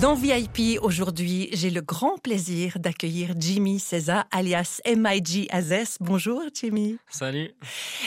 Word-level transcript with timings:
Dans 0.00 0.14
VIP, 0.14 0.78
aujourd'hui, 0.80 1.48
j'ai 1.52 1.70
le 1.70 1.80
grand 1.80 2.18
plaisir 2.18 2.78
d'accueillir 2.78 3.34
Jimmy 3.36 3.80
César, 3.80 4.26
alias 4.30 4.80
MIG 4.86 5.48
Azes. 5.50 5.96
Bonjour, 5.98 6.40
Jimmy. 6.54 6.98
Salut. 7.10 7.50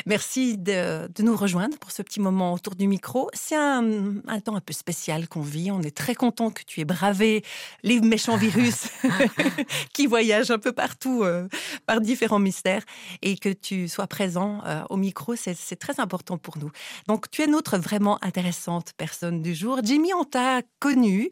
Merci 0.05 0.57
de, 0.57 1.09
de, 1.13 1.21
nous 1.21 1.35
rejoindre 1.35 1.77
pour 1.77 1.91
ce 1.91 2.01
petit 2.01 2.21
moment 2.21 2.53
autour 2.53 2.75
du 2.75 2.87
micro. 2.87 3.29
C'est 3.33 3.57
un, 3.57 4.15
un, 4.25 4.39
temps 4.39 4.55
un 4.55 4.61
peu 4.61 4.71
spécial 4.71 5.27
qu'on 5.27 5.41
vit. 5.41 5.69
On 5.69 5.81
est 5.81 5.95
très 5.95 6.15
content 6.15 6.49
que 6.49 6.61
tu 6.65 6.79
aies 6.79 6.85
bravé 6.85 7.43
les 7.83 7.99
méchants 7.99 8.37
virus 8.37 8.85
qui 9.93 10.07
voyagent 10.07 10.51
un 10.51 10.59
peu 10.59 10.71
partout 10.71 11.23
euh, 11.23 11.49
par 11.87 11.99
différents 11.99 12.39
mystères 12.39 12.83
et 13.21 13.35
que 13.35 13.49
tu 13.49 13.89
sois 13.89 14.07
présent 14.07 14.61
euh, 14.65 14.81
au 14.89 14.95
micro. 14.95 15.35
C'est 15.35 15.75
très 15.75 15.99
important 15.99 16.37
pour 16.37 16.57
nous. 16.57 16.71
Donc, 17.09 17.29
tu 17.31 17.41
es 17.41 17.47
notre 17.47 17.77
vraiment 17.77 18.17
intéressante 18.23 18.93
personne 18.95 19.41
du 19.41 19.53
jour. 19.53 19.81
Jimmy, 19.83 20.13
on 20.13 20.23
t'a 20.23 20.61
connu 20.79 21.29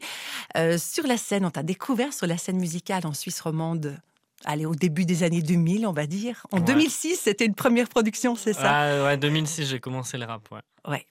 euh, 0.56 0.78
sur 0.78 1.06
la 1.06 1.16
scène, 1.16 1.44
on 1.44 1.50
t'a 1.50 1.62
découvert 1.62 2.12
sur 2.12 2.26
la 2.26 2.36
scène 2.38 2.58
musicale 2.58 3.06
en 3.06 3.14
Suisse 3.14 3.40
romande. 3.40 3.98
Allez, 4.46 4.64
au 4.64 4.74
début 4.74 5.04
des 5.04 5.22
années 5.22 5.42
2000, 5.42 5.86
on 5.86 5.92
va 5.92 6.06
dire. 6.06 6.46
En 6.50 6.58
Ouais. 6.58 6.64
2006, 6.64 7.16
c'était 7.24 7.44
une 7.44 7.54
première 7.54 7.88
production, 7.88 8.34
c'est 8.36 8.54
ça? 8.54 8.70
Ah 8.72 9.04
ouais, 9.04 9.16
2006, 9.18 9.66
j'ai 9.66 9.80
commencé 9.80 10.16
le 10.16 10.24
rap, 10.24 10.50
ouais. 10.50 10.60
Ouais. 10.88 11.06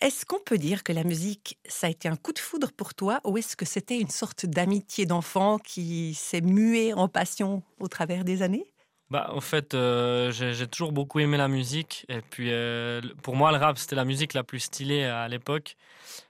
Est-ce 0.00 0.24
qu'on 0.24 0.38
peut 0.40 0.56
dire 0.56 0.82
que 0.82 0.92
la 0.92 1.04
musique, 1.04 1.58
ça 1.68 1.88
a 1.88 1.90
été 1.90 2.08
un 2.08 2.16
coup 2.16 2.32
de 2.32 2.38
foudre 2.38 2.72
pour 2.72 2.94
toi 2.94 3.20
ou 3.24 3.36
est-ce 3.36 3.54
que 3.54 3.66
c'était 3.66 3.98
une 4.00 4.08
sorte 4.08 4.46
d'amitié 4.46 5.04
d'enfant 5.04 5.58
qui 5.58 6.14
s'est 6.14 6.40
muée 6.40 6.94
en 6.94 7.06
passion 7.06 7.62
au 7.80 7.88
travers 7.88 8.24
des 8.24 8.40
années? 8.40 8.64
Bah, 9.10 9.28
en 9.32 9.40
fait, 9.40 9.74
euh, 9.74 10.30
j'ai 10.32 10.66
toujours 10.66 10.90
beaucoup 10.92 11.20
aimé 11.20 11.36
la 11.36 11.46
musique. 11.46 12.04
Et 12.08 12.20
puis, 12.22 12.48
euh, 12.50 13.00
pour 13.22 13.36
moi, 13.36 13.52
le 13.52 13.58
rap, 13.58 13.78
c'était 13.78 13.94
la 13.96 14.04
musique 14.04 14.32
la 14.34 14.42
plus 14.42 14.60
stylée 14.60 15.04
à 15.04 15.28
l'époque. 15.28 15.76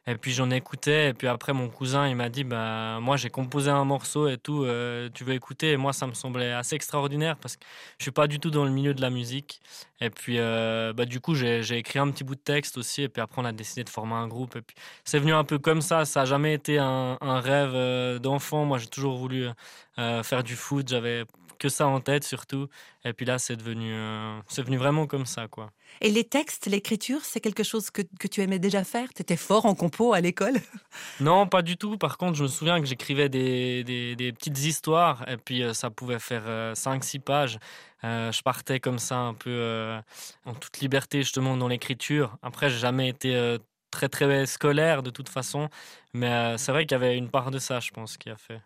Et 0.06 0.16
puis, 0.16 0.32
j'en 0.32 0.50
écoutais. 0.50 1.10
Et 1.10 1.14
puis 1.14 1.28
après, 1.28 1.52
mon 1.52 1.68
cousin, 1.70 2.08
il 2.08 2.16
m'a 2.16 2.28
dit, 2.28 2.44
bah, 2.44 2.98
moi, 3.00 3.16
j'ai 3.16 3.30
composé 3.30 3.70
un 3.70 3.84
morceau 3.84 4.28
et 4.28 4.38
tout. 4.38 4.64
euh, 4.64 5.08
tu 5.14 5.24
veux 5.24 5.34
écouter? 5.34 5.72
Et 5.72 5.76
moi, 5.76 5.92
ça 5.92 6.06
me 6.06 6.14
semblait 6.14 6.52
assez 6.52 6.74
extraordinaire 6.76 7.36
parce 7.38 7.56
que 7.56 7.64
je 7.98 8.04
suis 8.04 8.10
pas 8.10 8.26
du 8.26 8.40
tout 8.40 8.50
dans 8.50 8.64
le 8.64 8.70
milieu 8.70 8.92
de 8.92 9.00
la 9.00 9.10
musique. 9.10 9.60
Et 10.00 10.10
puis, 10.10 10.38
bah, 10.38 11.04
du 11.06 11.20
coup, 11.20 11.34
j'ai 11.34 11.78
écrit 11.78 11.98
un 12.00 12.10
petit 12.10 12.24
bout 12.24 12.34
de 12.34 12.40
texte 12.40 12.77
aussi. 12.77 13.02
Et 13.02 13.08
puis 13.08 13.22
après, 13.22 13.40
on 13.40 13.44
a 13.46 13.52
décidé 13.52 13.84
de 13.84 13.88
former 13.88 14.14
un 14.14 14.27
groupe. 14.28 14.56
Et 14.56 14.62
puis, 14.62 14.77
c'est 15.04 15.18
venu 15.20 15.32
un 15.32 15.44
peu 15.44 15.58
comme 15.58 15.80
ça. 15.80 16.04
Ça 16.04 16.22
a 16.22 16.24
jamais 16.24 16.54
été 16.54 16.78
un, 16.78 17.16
un 17.20 17.40
rêve 17.40 18.18
d'enfant. 18.20 18.64
Moi, 18.66 18.78
j'ai 18.78 18.88
toujours 18.88 19.16
voulu 19.16 19.48
faire 19.96 20.42
du 20.42 20.56
foot. 20.56 20.88
J'avais 20.88 21.24
que 21.58 21.69
ça 21.69 21.86
en 21.86 22.00
tête 22.00 22.24
surtout. 22.24 22.69
Et 23.05 23.12
puis 23.12 23.27
là, 23.27 23.38
c'est 23.38 23.56
devenu, 23.56 23.92
euh, 23.92 24.38
c'est 24.48 24.62
venu 24.62 24.77
vraiment 24.77 25.06
comme 25.06 25.27
ça, 25.27 25.48
quoi. 25.48 25.70
Et 26.00 26.11
les 26.11 26.24
textes, 26.24 26.66
l'écriture, 26.66 27.20
c'est 27.22 27.41
quelque 27.41 27.62
chose 27.62 27.91
que, 27.91 28.02
que 28.19 28.27
tu 28.28 28.41
aimais 28.41 28.58
déjà 28.58 28.84
faire? 28.84 29.12
Tu 29.14 29.22
étais 29.22 29.36
fort 29.36 29.66
en 29.66 29.74
compo 29.74 30.12
à 30.12 30.20
l'école? 30.20 30.55
Non, 31.20 31.46
pas 31.46 31.62
du 31.62 31.77
tout. 31.77 31.98
Par 31.98 32.19
contre, 32.19 32.34
je 32.34 32.44
me 32.44 32.48
souviens 32.48 32.80
que 32.80 32.86
j'écrivais 32.86 33.28
des, 33.28 33.83
des, 33.84 34.14
des 34.16 34.33
petites 34.33 34.58
histoires 34.61 35.28
et 35.28 35.36
puis 35.36 35.62
euh, 35.62 35.72
ça 35.72 35.91
pouvait 35.91 36.19
faire 36.19 36.74
5-6 36.74 37.20
pages. 37.20 37.58
Euh, 38.05 38.30
je 38.33 38.42
partais 38.42 38.80
comme 38.80 38.98
ça 38.98 39.16
un 39.16 39.34
peu 39.34 39.50
euh, 39.50 40.00
en 40.44 40.55
toute 40.55 40.78
liberté 40.80 41.22
justement 41.22 41.56
dans 41.56 41.68
l'écriture. 41.68 42.36
Après, 42.42 42.68
j'ai 42.68 42.78
jamais 42.78 43.08
été 43.08 43.34
euh, 43.34 43.58
très 43.94 44.08
très 44.08 44.44
scolaire 44.46 45.02
de 45.02 45.10
toute 45.10 45.28
façon, 45.28 45.68
mais 46.12 46.30
euh, 46.30 46.56
c'est 46.58 46.72
vrai 46.72 46.84
qu'il 46.84 46.92
y 46.92 47.00
avait 47.02 47.16
une 47.16 47.30
part 47.30 47.50
de 47.50 47.58
ça, 47.58 47.80
je 47.80 47.90
pense, 47.90 48.16
qui 48.18 48.28
a 48.28 48.36
fait. 48.36 48.60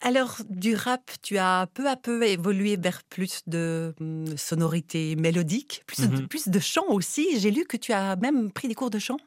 Alors, 0.00 0.36
du 0.48 0.74
rap, 0.74 1.02
tu 1.22 1.38
as 1.38 1.68
peu 1.72 1.88
à 1.88 1.96
peu 1.96 2.24
évolué 2.26 2.76
vers 2.76 3.02
plus 3.04 3.42
de 3.46 3.94
hum, 4.00 4.36
sonorités 4.36 5.14
mélodiques, 5.16 5.82
plus, 5.86 6.00
de, 6.00 6.06
Mhm. 6.16 6.26
plus 6.28 6.48
de 6.48 6.58
chant 6.58 6.88
aussi. 6.88 7.38
J'ai 7.38 7.50
lu 7.52 7.64
que 7.66 7.76
tu 7.76 7.92
as 7.92 8.16
même 8.16 8.50
pris 8.50 8.66
des 8.68 8.74
cours 8.74 8.90
de 8.90 8.98
chant. 8.98 9.18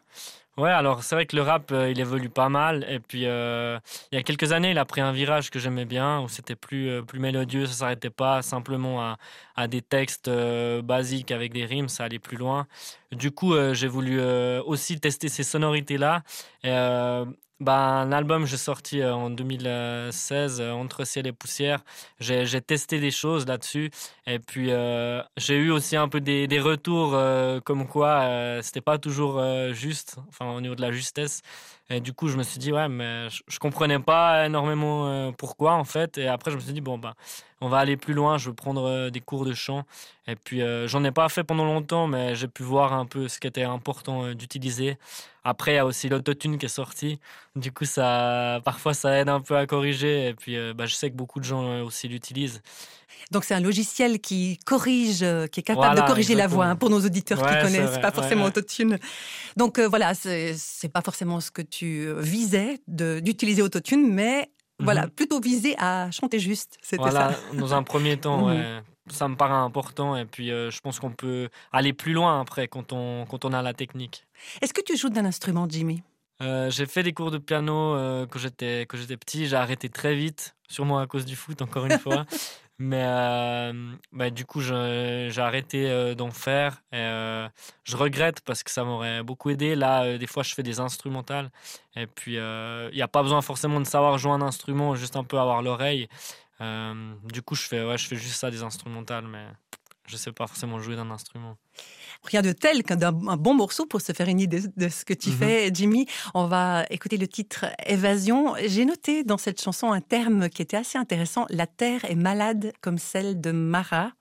Ouais, 0.57 0.69
alors 0.71 1.03
c'est 1.03 1.15
vrai 1.15 1.25
que 1.25 1.35
le 1.35 1.41
rap, 1.41 1.69
euh, 1.73 1.91
il 1.91 1.99
évolue 1.99 2.29
pas 2.29 2.47
mal. 2.47 2.85
Et 2.89 2.99
puis, 3.01 3.25
euh, 3.25 3.77
il 4.11 4.15
y 4.15 4.17
a 4.17 4.23
quelques 4.23 4.53
années, 4.53 4.71
il 4.71 4.77
a 4.77 4.85
pris 4.85 5.01
un 5.01 5.11
virage 5.11 5.49
que 5.49 5.59
j'aimais 5.59 5.83
bien, 5.83 6.21
où 6.21 6.29
c'était 6.29 6.55
plus, 6.55 6.87
euh, 6.89 7.01
plus 7.01 7.19
mélodieux, 7.19 7.65
ça 7.65 7.73
s'arrêtait 7.73 8.09
pas 8.09 8.41
simplement 8.41 9.01
à, 9.01 9.17
à 9.57 9.67
des 9.67 9.81
textes 9.81 10.29
basiques 10.81 11.31
avec 11.31 11.51
des 11.51 11.65
rimes, 11.65 11.89
ça 11.89 12.05
allait 12.05 12.19
plus 12.19 12.37
loin. 12.37 12.67
Du 13.15 13.31
coup, 13.31 13.53
euh, 13.53 13.73
j'ai 13.73 13.87
voulu 13.87 14.19
euh, 14.19 14.61
aussi 14.63 14.99
tester 14.99 15.29
ces 15.29 15.43
sonorités-là. 15.43 16.23
Et, 16.63 16.69
euh, 16.71 17.25
un 17.65 18.11
album, 18.11 18.45
j'ai 18.45 18.57
sorti 18.57 19.01
en 19.03 19.29
2016, 19.29 20.59
euh, 20.59 20.71
Entre 20.71 21.05
ciel 21.05 21.25
et 21.25 21.31
poussière. 21.31 21.79
J'ai 22.19 22.61
testé 22.61 22.99
des 22.99 23.11
choses 23.11 23.45
là-dessus. 23.47 23.91
Et 24.27 24.39
puis, 24.39 24.71
j'ai 25.37 25.55
eu 25.55 25.71
aussi 25.71 25.95
un 25.95 26.09
peu 26.09 26.19
des, 26.19 26.47
des 26.47 26.59
retours 26.59 27.17
comme 27.63 27.87
quoi 27.87 28.59
c'était 28.61 28.81
pas 28.81 28.97
toujours 28.97 29.41
juste, 29.73 30.17
enfin, 30.27 30.51
au 30.51 30.61
niveau 30.61 30.75
de 30.75 30.81
la 30.81 30.91
justesse. 30.91 31.41
Et 31.89 32.01
du 32.01 32.13
coup, 32.13 32.27
je 32.27 32.37
me 32.37 32.43
suis 32.43 32.57
dit, 32.57 32.71
ouais, 32.71 32.89
mais 32.89 33.27
je, 33.29 33.59
comprenais 33.59 33.99
pas 33.99 34.47
énormément 34.47 35.07
euh, 35.07 35.31
pourquoi, 35.31 35.73
en 35.73 35.83
fait. 35.83 36.17
Et 36.17 36.27
après, 36.27 36.49
je 36.49 36.55
me 36.55 36.61
suis 36.61 36.73
dit, 36.73 36.81
bon, 36.81 36.97
bah, 36.97 37.13
on 37.61 37.69
va 37.69 37.77
aller 37.77 37.97
plus 37.97 38.13
loin, 38.13 38.37
je 38.37 38.49
veux 38.49 38.55
prendre 38.55 38.83
euh, 38.85 39.09
des 39.09 39.21
cours 39.21 39.45
de 39.45 39.53
chant. 39.53 39.85
Et 40.27 40.35
puis, 40.35 40.61
euh, 40.61 40.87
j'en 40.87 41.03
ai 41.03 41.11
pas 41.11 41.29
fait 41.29 41.43
pendant 41.43 41.65
longtemps, 41.65 42.07
mais 42.07 42.35
j'ai 42.35 42.47
pu 42.47 42.63
voir 42.63 42.93
un 42.93 43.05
peu 43.05 43.27
ce 43.27 43.39
qui 43.39 43.47
était 43.47 43.63
important 43.63 44.25
euh, 44.25 44.33
d'utiliser. 44.35 44.97
Après, 45.47 45.73
il 45.73 45.75
y 45.75 45.77
a 45.77 45.85
aussi 45.85 46.09
l'autotune 46.09 46.57
qui 46.57 46.65
est 46.65 46.69
sorti. 46.69 47.19
Du 47.55 47.71
coup, 47.71 47.85
ça, 47.85 48.59
parfois, 48.65 48.95
ça 48.95 49.15
aide 49.19 49.29
un 49.29 49.41
peu 49.41 49.55
à 49.55 49.67
corriger. 49.67 50.27
Et 50.29 50.33
puis, 50.33 50.57
euh, 50.57 50.73
bah, 50.73 50.87
je 50.87 50.95
sais 50.95 51.11
que 51.11 51.15
beaucoup 51.15 51.39
de 51.39 51.45
gens 51.45 51.63
euh, 51.63 51.83
aussi 51.83 52.07
l'utilisent. 52.07 52.63
Donc, 53.29 53.43
c'est 53.43 53.53
un 53.53 53.59
logiciel 53.59 54.19
qui 54.19 54.57
corrige, 54.65 55.21
euh, 55.21 55.45
qui 55.45 55.59
est 55.59 55.63
capable 55.63 55.85
Voilà, 55.93 56.01
de 56.01 56.07
corriger 56.07 56.33
la 56.33 56.47
voix 56.47 56.65
hein, 56.65 56.75
pour 56.75 56.89
nos 56.89 56.99
auditeurs 56.99 57.39
Ouais, 57.39 57.47
qui 57.47 57.61
connaissent, 57.61 57.91
vrai, 57.91 58.01
pas 58.01 58.11
forcément 58.11 58.41
ouais. 58.43 58.47
Autotune. 58.49 58.97
Donc, 59.55 59.77
euh, 59.77 59.87
voilà, 59.87 60.15
c'est 60.15 60.89
pas 60.91 61.01
forcément 61.03 61.39
ce 61.39 61.51
que 61.51 61.61
tu 61.61 62.11
visais 62.17 62.79
d'utiliser 62.87 63.61
Autotune, 63.61 64.11
mais 64.11 64.49
voilà, 64.79 65.03
Mhm. 65.03 65.09
plutôt 65.11 65.39
visé 65.39 65.75
à 65.77 66.09
chanter 66.11 66.39
juste. 66.39 66.77
C'était 66.81 66.97
Voilà, 67.03 67.33
ça. 67.33 67.39
dans 67.53 67.73
un 67.75 67.83
premier 67.83 68.17
temps, 68.17 68.39
Mhm. 68.47 68.57
ouais, 68.57 68.81
ça 69.09 69.27
me 69.27 69.35
paraît 69.35 69.53
important. 69.53 70.15
Et 70.15 70.25
puis, 70.25 70.51
euh, 70.51 70.71
je 70.71 70.79
pense 70.81 70.99
qu'on 70.99 71.11
peut 71.11 71.49
aller 71.71 71.93
plus 71.93 72.13
loin 72.13 72.41
après 72.41 72.67
quand 72.67 72.93
on, 72.93 73.25
quand 73.25 73.45
on 73.45 73.53
a 73.53 73.61
la 73.61 73.73
technique. 73.73 74.25
Est-ce 74.61 74.73
que 74.73 74.81
tu 74.81 74.97
joues 74.97 75.09
d'un 75.09 75.25
instrument, 75.25 75.67
Jimmy? 75.69 76.03
Euh, 76.41 76.69
j'ai 76.69 76.85
fait 76.85 77.03
des 77.03 77.13
cours 77.13 77.31
de 77.31 77.37
piano 77.37 77.95
euh, 77.95 78.25
quand 78.27 78.39
j'étais 78.39 78.81
quand 78.81 78.97
j'étais 78.97 79.17
petit. 79.17 79.47
J'ai 79.47 79.55
arrêté 79.55 79.89
très 79.89 80.15
vite, 80.15 80.55
sûrement 80.67 80.99
à 80.99 81.07
cause 81.07 81.25
du 81.25 81.35
foot, 81.35 81.61
encore 81.61 81.85
une 81.85 81.99
fois. 81.99 82.25
Mais 82.77 83.03
euh, 83.05 83.93
bah, 84.11 84.29
du 84.29 84.43
coup, 84.43 84.59
j'ai 84.59 85.31
arrêté 85.37 86.13
d'en 86.15 86.29
faire. 86.31 86.83
Et, 86.91 86.97
je 87.85 87.95
regrette 87.95 88.41
parce 88.41 88.63
que 88.63 88.71
ça 88.71 88.83
m'aurait 88.83 89.23
beaucoup 89.23 89.49
aidé. 89.49 89.75
Là, 89.75 90.17
des 90.17 90.27
fois, 90.27 90.43
je 90.43 90.53
fais 90.53 90.63
des 90.63 90.81
instrumentales. 90.81 91.51
Et 91.95 92.05
puis, 92.05 92.33
il 92.33 92.91
n'y 92.93 93.01
a 93.01 93.07
pas 93.07 93.23
besoin 93.23 93.41
forcément 93.41 93.79
de 93.79 93.85
savoir 93.85 94.17
jouer 94.17 94.33
un 94.33 94.41
instrument, 94.41 94.93
juste 94.93 95.15
un 95.15 95.23
peu 95.23 95.39
avoir 95.39 95.61
l'oreille. 95.61 96.09
Euh, 96.61 97.13
du 97.31 97.41
coup, 97.41 97.55
je 97.55 97.63
fais, 97.63 97.83
ouais, 97.83 97.97
je 97.97 98.07
fais 98.07 98.15
juste 98.15 98.35
ça, 98.35 98.49
des 98.51 98.63
instrumentales. 98.63 99.27
Mais 99.27 99.45
je 100.07 100.17
sais 100.17 100.31
pas 100.31 100.47
forcément 100.47 100.79
jouer 100.79 100.95
d'un 100.95 101.09
instrument. 101.11 101.57
Rien 102.23 102.41
de 102.41 102.53
tel 102.53 102.81
qu'un 102.83 103.01
un 103.01 103.11
bon 103.37 103.53
morceau 103.53 103.85
pour 103.85 104.01
se 104.01 104.11
faire 104.13 104.27
une 104.29 104.39
idée 104.39 104.61
de 104.77 104.89
ce 104.89 105.03
que 105.03 105.13
tu 105.13 105.29
Mhm. 105.29 105.35
fais, 105.37 105.69
Jimmy. 105.73 106.07
On 106.33 106.45
va 106.45 106.85
écouter 106.89 107.17
le 107.17 107.27
titre 107.27 107.65
Évasion. 107.85 108.55
J'ai 108.65 108.85
noté 108.85 109.23
dans 109.23 109.37
cette 109.37 109.61
chanson 109.61 109.91
un 109.91 109.99
terme 110.01 110.49
qui 110.49 110.61
était 110.61 110.77
assez 110.77 110.97
intéressant. 110.97 111.45
La 111.49 111.67
terre 111.67 112.05
est 112.05 112.15
malade 112.15 112.71
comme 112.81 112.97
celle 112.97 113.41
de 113.41 113.51
Mara. 113.51 114.11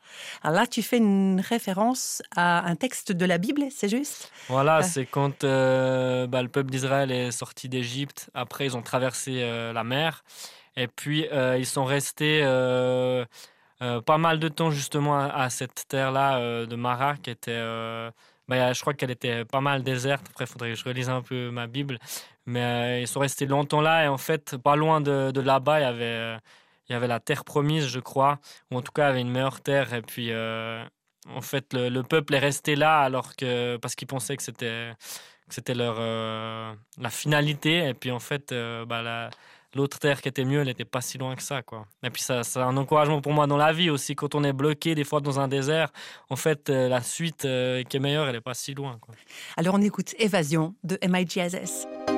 Alors 0.42 0.60
là, 0.60 0.66
tu 0.66 0.82
fais 0.82 0.98
une 0.98 1.40
référence 1.40 2.22
à 2.34 2.66
un 2.68 2.76
texte 2.76 3.12
de 3.12 3.24
la 3.24 3.38
Bible, 3.38 3.64
c'est 3.70 3.88
juste? 3.88 4.30
Voilà, 4.48 4.76
Ah. 4.76 4.82
c'est 4.82 5.06
quand 5.06 5.44
euh, 5.44 6.26
bah, 6.26 6.42
le 6.42 6.48
peuple 6.48 6.70
d'Israël 6.70 7.10
est 7.12 7.30
sorti 7.30 7.68
d'Égypte. 7.68 8.28
Après, 8.34 8.66
ils 8.66 8.76
ont 8.76 8.82
traversé 8.82 9.42
euh, 9.42 9.72
la 9.72 9.84
mer. 9.84 10.24
Et 10.76 10.88
puis, 10.88 11.28
euh, 11.32 11.56
ils 11.58 11.66
sont 11.66 11.84
restés 11.84 12.40
euh, 12.44 13.24
euh, 13.82 14.00
pas 14.00 14.18
mal 14.18 14.38
de 14.40 14.48
temps 14.48 14.70
justement 14.70 15.18
à, 15.18 15.50
cette 15.50 15.86
terre-là 15.88 16.66
de 16.66 16.76
Mara, 16.76 17.16
qui 17.16 17.30
était... 17.30 17.60
bah, 18.48 18.72
je 18.72 18.80
crois 18.80 18.94
qu'elle 18.94 19.10
était 19.10 19.44
pas 19.44 19.60
mal 19.60 19.82
déserte. 19.82 20.26
Après, 20.30 20.44
il 20.44 20.48
faudrait 20.48 20.70
que 20.72 20.78
je 20.78 20.84
relise 20.84 21.08
un 21.10 21.22
peu 21.22 21.50
ma 21.50 21.66
Bible. 21.66 21.98
Mais 22.46 23.02
ils 23.02 23.08
sont 23.08 23.20
restés 23.20 23.46
longtemps 23.46 23.80
là. 23.80 24.04
Et 24.04 24.08
en 24.08 24.18
fait, 24.18 24.56
pas 24.58 24.76
loin 24.76 25.00
de, 25.00 25.32
là-bas, 25.40 25.80
il 25.80 25.82
y 25.82 25.86
avait... 25.86 26.38
il 26.88 26.92
y 26.92 26.96
avait 26.96 27.08
la 27.08 27.20
terre 27.20 27.44
promise, 27.44 27.86
je 27.88 28.00
crois, 28.00 28.38
ou 28.70 28.76
en 28.78 28.82
tout 28.82 28.92
cas, 28.92 29.04
il 29.04 29.06
y 29.08 29.10
avait 29.10 29.20
une 29.22 29.30
meilleure 29.30 29.60
terre. 29.60 29.94
Et 29.94 30.02
puis, 30.02 30.32
en 30.34 31.40
fait, 31.40 31.72
le, 31.72 31.88
le 31.88 32.02
peuple 32.02 32.34
est 32.34 32.38
resté 32.38 32.76
là 32.76 33.00
alors 33.00 33.34
que 33.36 33.76
parce 33.78 33.94
qu'ils 33.94 34.08
pensaient 34.08 34.36
que 34.36 34.42
c'était 34.42 34.92
que 35.48 35.54
c'était 35.54 35.74
leur 35.74 35.98
la 36.98 37.10
finalité. 37.10 37.88
Et 37.88 37.94
puis, 37.94 38.10
en 38.10 38.18
fait, 38.20 38.52
euh, 38.52 38.84
bah, 38.86 39.02
la- 39.02 39.30
l'autre 39.74 39.98
terre 39.98 40.20
qui 40.20 40.28
était 40.28 40.44
mieux, 40.44 40.60
elle 40.60 40.66
n'était 40.66 40.84
pas 40.84 41.00
si 41.00 41.18
loin 41.18 41.34
que 41.34 41.42
ça, 41.42 41.62
quoi. 41.62 41.86
Et 42.02 42.10
puis, 42.10 42.22
ça, 42.22 42.42
c'est 42.44 42.60
un 42.60 42.76
encouragement 42.76 43.20
pour 43.20 43.32
moi 43.32 43.46
dans 43.46 43.56
la 43.56 43.72
vie 43.72 43.90
aussi. 43.90 44.14
Quand 44.14 44.34
on 44.34 44.44
est 44.44 44.52
bloqué 44.52 44.94
des 44.94 45.04
fois 45.04 45.20
dans 45.20 45.40
un 45.40 45.48
désert, 45.48 45.92
en 46.30 46.36
fait, 46.36 46.70
euh, 46.70 46.88
la 46.88 47.02
suite 47.02 47.44
euh, 47.44 47.82
qui 47.82 47.96
est 47.96 48.00
meilleure, 48.00 48.26
elle 48.26 48.34
n'est 48.34 48.40
pas 48.40 48.54
si 48.54 48.74
loin, 48.74 48.98
quoi. 49.00 49.14
Alors 49.56 49.74
on 49.74 49.82
écoute 49.82 50.14
Évasion 50.18 50.74
de 50.84 50.98
MIGSS. 51.06 52.13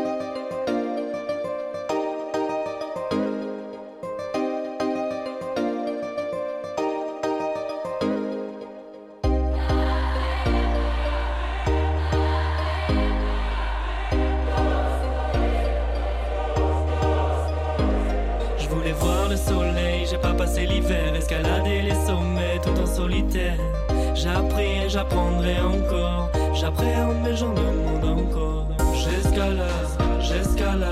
J'appréhende 26.77 27.23
mes 27.23 27.37
gens 27.37 27.55
demandent 27.55 28.21
encore. 28.21 28.69
J'escalade, 28.95 30.21
j'escalade, 30.21 30.91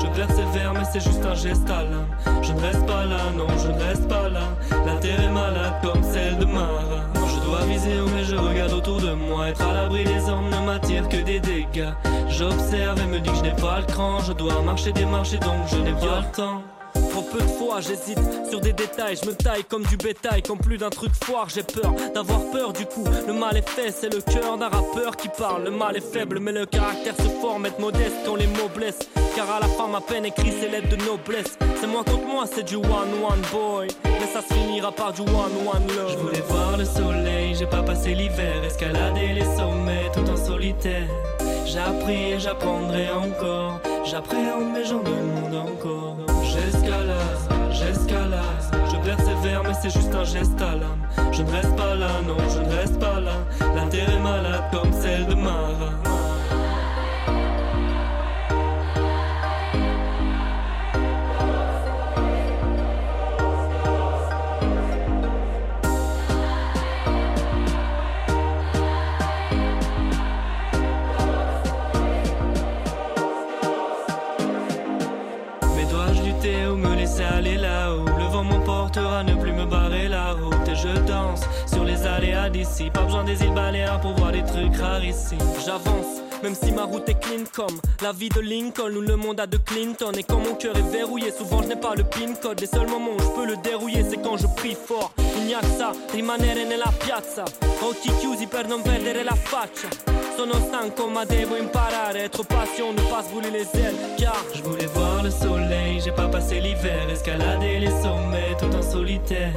je 0.00 0.06
persévère 0.18 0.72
mais 0.74 0.84
c'est 0.90 1.00
juste 1.00 1.24
un 1.24 1.34
geste 1.34 1.68
à 1.70 1.82
l'âme. 1.82 2.42
Je 2.42 2.52
ne 2.52 2.60
reste 2.60 2.86
pas 2.86 3.04
là, 3.04 3.18
non 3.36 3.46
je 3.62 3.68
ne 3.68 3.82
reste 3.82 4.08
pas 4.08 4.28
là, 4.28 4.48
la 4.84 4.96
terre 4.96 5.20
est 5.20 5.32
malade 5.32 5.74
comme 5.82 6.02
celle 6.02 6.38
de 6.38 6.44
Mara. 6.44 7.04
Je 7.14 7.44
dois 7.46 7.60
viser 7.66 8.00
haut 8.00 8.08
mais 8.14 8.24
je 8.24 8.36
regarde 8.36 8.72
autour 8.72 9.00
de 9.00 9.12
moi, 9.12 9.48
être 9.48 9.62
à 9.62 9.72
l'abri 9.72 10.04
des 10.04 10.28
hommes 10.28 10.48
ne 10.48 10.66
m'attire 10.66 11.08
que 11.08 11.18
des 11.18 11.40
dégâts. 11.40 11.92
J'observe 12.28 13.00
et 13.00 13.06
me 13.06 13.20
dis 13.20 13.30
que 13.30 13.36
je 13.36 13.42
n'ai 13.42 13.56
pas 13.56 13.80
le 13.80 13.86
cran, 13.86 14.20
je 14.20 14.32
dois 14.32 14.62
marcher 14.62 14.92
des 14.92 15.06
marches 15.06 15.38
donc 15.38 15.66
je 15.68 15.76
n'ai 15.76 15.92
pas 15.92 16.20
le 16.20 16.36
temps. 16.36 16.62
Peu 17.22 17.40
de 17.40 17.48
fois 17.48 17.80
j'hésite 17.80 18.18
sur 18.48 18.60
des 18.60 18.72
détails, 18.72 19.16
je 19.22 19.28
me 19.28 19.34
taille 19.34 19.64
comme 19.64 19.84
du 19.84 19.96
bétail, 19.96 20.42
comme 20.42 20.58
plus 20.58 20.78
d'un 20.78 20.90
truc 20.90 21.12
foire, 21.24 21.48
j'ai 21.48 21.62
peur 21.62 21.92
d'avoir 22.14 22.40
peur 22.52 22.72
du 22.72 22.84
coup. 22.86 23.04
Le 23.26 23.32
mal 23.32 23.56
est 23.56 23.68
fait, 23.68 23.90
c'est 23.90 24.12
le 24.12 24.20
cœur 24.20 24.56
d'un 24.58 24.68
rappeur 24.68 25.16
qui 25.16 25.28
parle. 25.28 25.64
Le 25.64 25.70
mal 25.70 25.96
est 25.96 26.12
faible, 26.12 26.38
mais 26.38 26.52
le 26.52 26.66
caractère 26.66 27.16
se 27.16 27.28
forme, 27.40 27.66
être 27.66 27.78
modeste 27.78 28.16
quand 28.24 28.36
les 28.36 28.46
mots 28.46 28.70
blessent. 28.74 29.08
Car 29.34 29.50
à 29.50 29.60
la 29.60 29.66
fin, 29.66 29.88
ma 29.88 30.00
peine 30.00 30.24
écrit 30.24 30.52
ses 30.52 30.68
lettres 30.68 30.88
de 30.88 30.96
noblesse. 31.04 31.58
C'est 31.80 31.86
moi 31.86 32.04
contre 32.04 32.26
moi, 32.26 32.44
c'est 32.46 32.62
du 32.62 32.76
one-one 32.76 33.42
boy. 33.52 33.88
Mais 34.04 34.26
ça 34.32 34.40
se 34.40 34.54
finira 34.54 34.92
par 34.92 35.12
du 35.12 35.22
one-one 35.22 35.86
love. 35.96 36.12
Je 36.12 36.16
voulais 36.18 36.44
voir 36.48 36.76
le 36.76 36.84
soleil, 36.84 37.54
j'ai 37.54 37.66
pas 37.66 37.82
passé 37.82 38.14
l'hiver, 38.14 38.62
escalader 38.64 39.32
les 39.34 39.44
sommets 39.56 40.10
tout 40.14 40.30
en 40.30 40.36
solitaire. 40.36 41.08
J'ai 41.66 41.80
appris 41.80 42.32
et 42.32 42.38
j'apprendrai 42.38 43.08
encore. 43.10 43.80
J'appréhende 44.04 44.72
mes 44.72 44.84
gens 44.84 45.02
demandent 45.02 45.68
encore. 45.68 46.05
J'escalade, 46.56 47.70
j'escalade. 47.70 48.42
Je 48.90 48.96
persévère, 49.04 49.62
mais 49.64 49.74
c'est 49.80 49.90
juste 49.90 50.14
un 50.14 50.24
geste 50.24 50.60
à 50.60 50.74
l'âme. 50.74 51.32
Je 51.32 51.42
ne 51.42 51.50
reste 51.50 51.76
pas 51.76 51.94
là, 51.94 52.08
non, 52.26 52.36
je 52.48 52.60
ne 52.60 52.74
reste 52.74 52.98
pas 52.98 53.20
là. 53.20 53.36
La 53.74 53.86
terre 53.86 54.10
est 54.10 54.20
malade 54.22 54.64
comme 54.72 54.92
celle 54.92 55.26
de 55.26 55.34
Mara. 55.34 56.05
La 88.02 88.12
vie 88.12 88.28
de 88.28 88.40
Lincoln 88.40 88.94
ou 88.94 89.00
le 89.00 89.16
monde 89.16 89.44
de 89.50 89.56
Clinton. 89.56 90.12
Et 90.16 90.22
quand 90.22 90.38
mon 90.38 90.54
cœur 90.54 90.76
est 90.76 90.90
verrouillé, 90.90 91.30
souvent 91.30 91.62
je 91.62 91.68
n'ai 91.68 91.76
pas 91.76 91.94
le 91.94 92.04
pin 92.04 92.34
code. 92.40 92.60
Les 92.60 92.66
seuls 92.66 92.88
moments 92.88 93.12
où 93.16 93.20
je 93.20 93.28
peux 93.34 93.46
le 93.46 93.56
dérouiller, 93.56 94.04
c'est 94.08 94.18
quand 94.18 94.36
je 94.36 94.46
prie 94.56 94.76
fort. 94.76 95.12
Il 95.38 95.44
n'y 95.46 95.54
a 95.54 95.60
que 95.60 95.66
ça, 95.66 95.92
rimanere 96.12 96.64
nella 96.64 96.90
piazza. 96.98 97.44
Occhi 97.82 98.10
chiusi 98.20 98.46
per 98.46 98.66
non 98.66 98.82
perdere 98.82 99.22
la 99.22 99.34
faccia. 99.34 99.88
Sono 100.36 100.54
stanco 100.54 101.08
ma 101.08 101.24
devo 101.24 101.56
imparare. 101.56 102.24
Être 102.24 102.44
patient, 102.44 102.92
ne 102.92 103.02
pas 103.10 103.22
se 103.22 103.30
brûler 103.30 103.50
les 103.50 103.80
ailes 103.80 103.96
Car 104.16 104.42
je 104.54 104.62
voulais 104.62 104.86
voir 104.86 105.22
le 105.22 105.30
soleil 105.30 106.00
J'ai 106.00 106.12
pas 106.12 106.28
passé 106.28 106.60
l'hiver. 106.60 107.08
Escalader 107.10 107.78
les 107.78 108.02
sommets 108.02 108.56
tout 108.58 108.74
en 108.74 108.82
solitaire. 108.82 109.52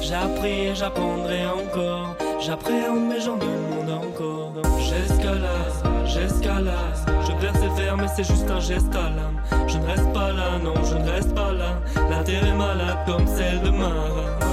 J'ai 0.00 0.14
appris 0.14 0.68
et 0.68 0.74
j'apprendrai 0.74 1.46
encore. 1.46 2.16
J'appréhende 2.40 3.08
mes 3.08 3.20
gens 3.20 3.36
demandent 3.36 4.04
encore. 4.04 4.52
J'escalade, 4.78 5.95
j'escalade. 6.06 6.96
Je 7.26 7.32
persévère 7.32 7.96
mais 7.96 8.08
c'est 8.08 8.24
juste 8.24 8.50
un 8.50 8.60
geste 8.60 8.94
à 8.94 9.10
l'âme. 9.10 9.40
Je 9.66 9.78
ne 9.78 9.86
reste 9.86 10.12
pas 10.12 10.32
là, 10.32 10.58
non 10.62 10.74
je 10.84 10.96
ne 10.96 11.10
reste 11.10 11.34
pas 11.34 11.52
là. 11.52 11.80
La 12.10 12.22
terre 12.22 12.46
est 12.46 12.56
malade 12.56 12.98
comme 13.06 13.26
celle 13.26 13.60
de 13.62 13.70
Mara 13.70 14.45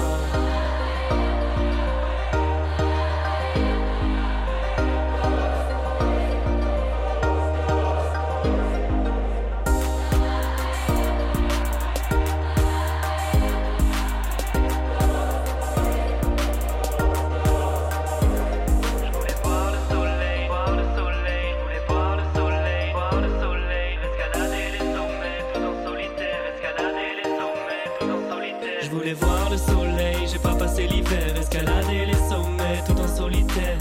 voulais 28.94 29.13
voir 29.13 29.50
le 29.50 29.57
soleil, 29.57 30.28
j'ai 30.31 30.40
pas 30.40 30.54
passé 30.56 30.88
l'hiver, 30.88 31.36
escalader 31.40 32.06
les 32.06 32.30
sommets 32.30 32.84
tout 32.86 33.00
en 33.00 33.07
solitaire. 33.07 33.78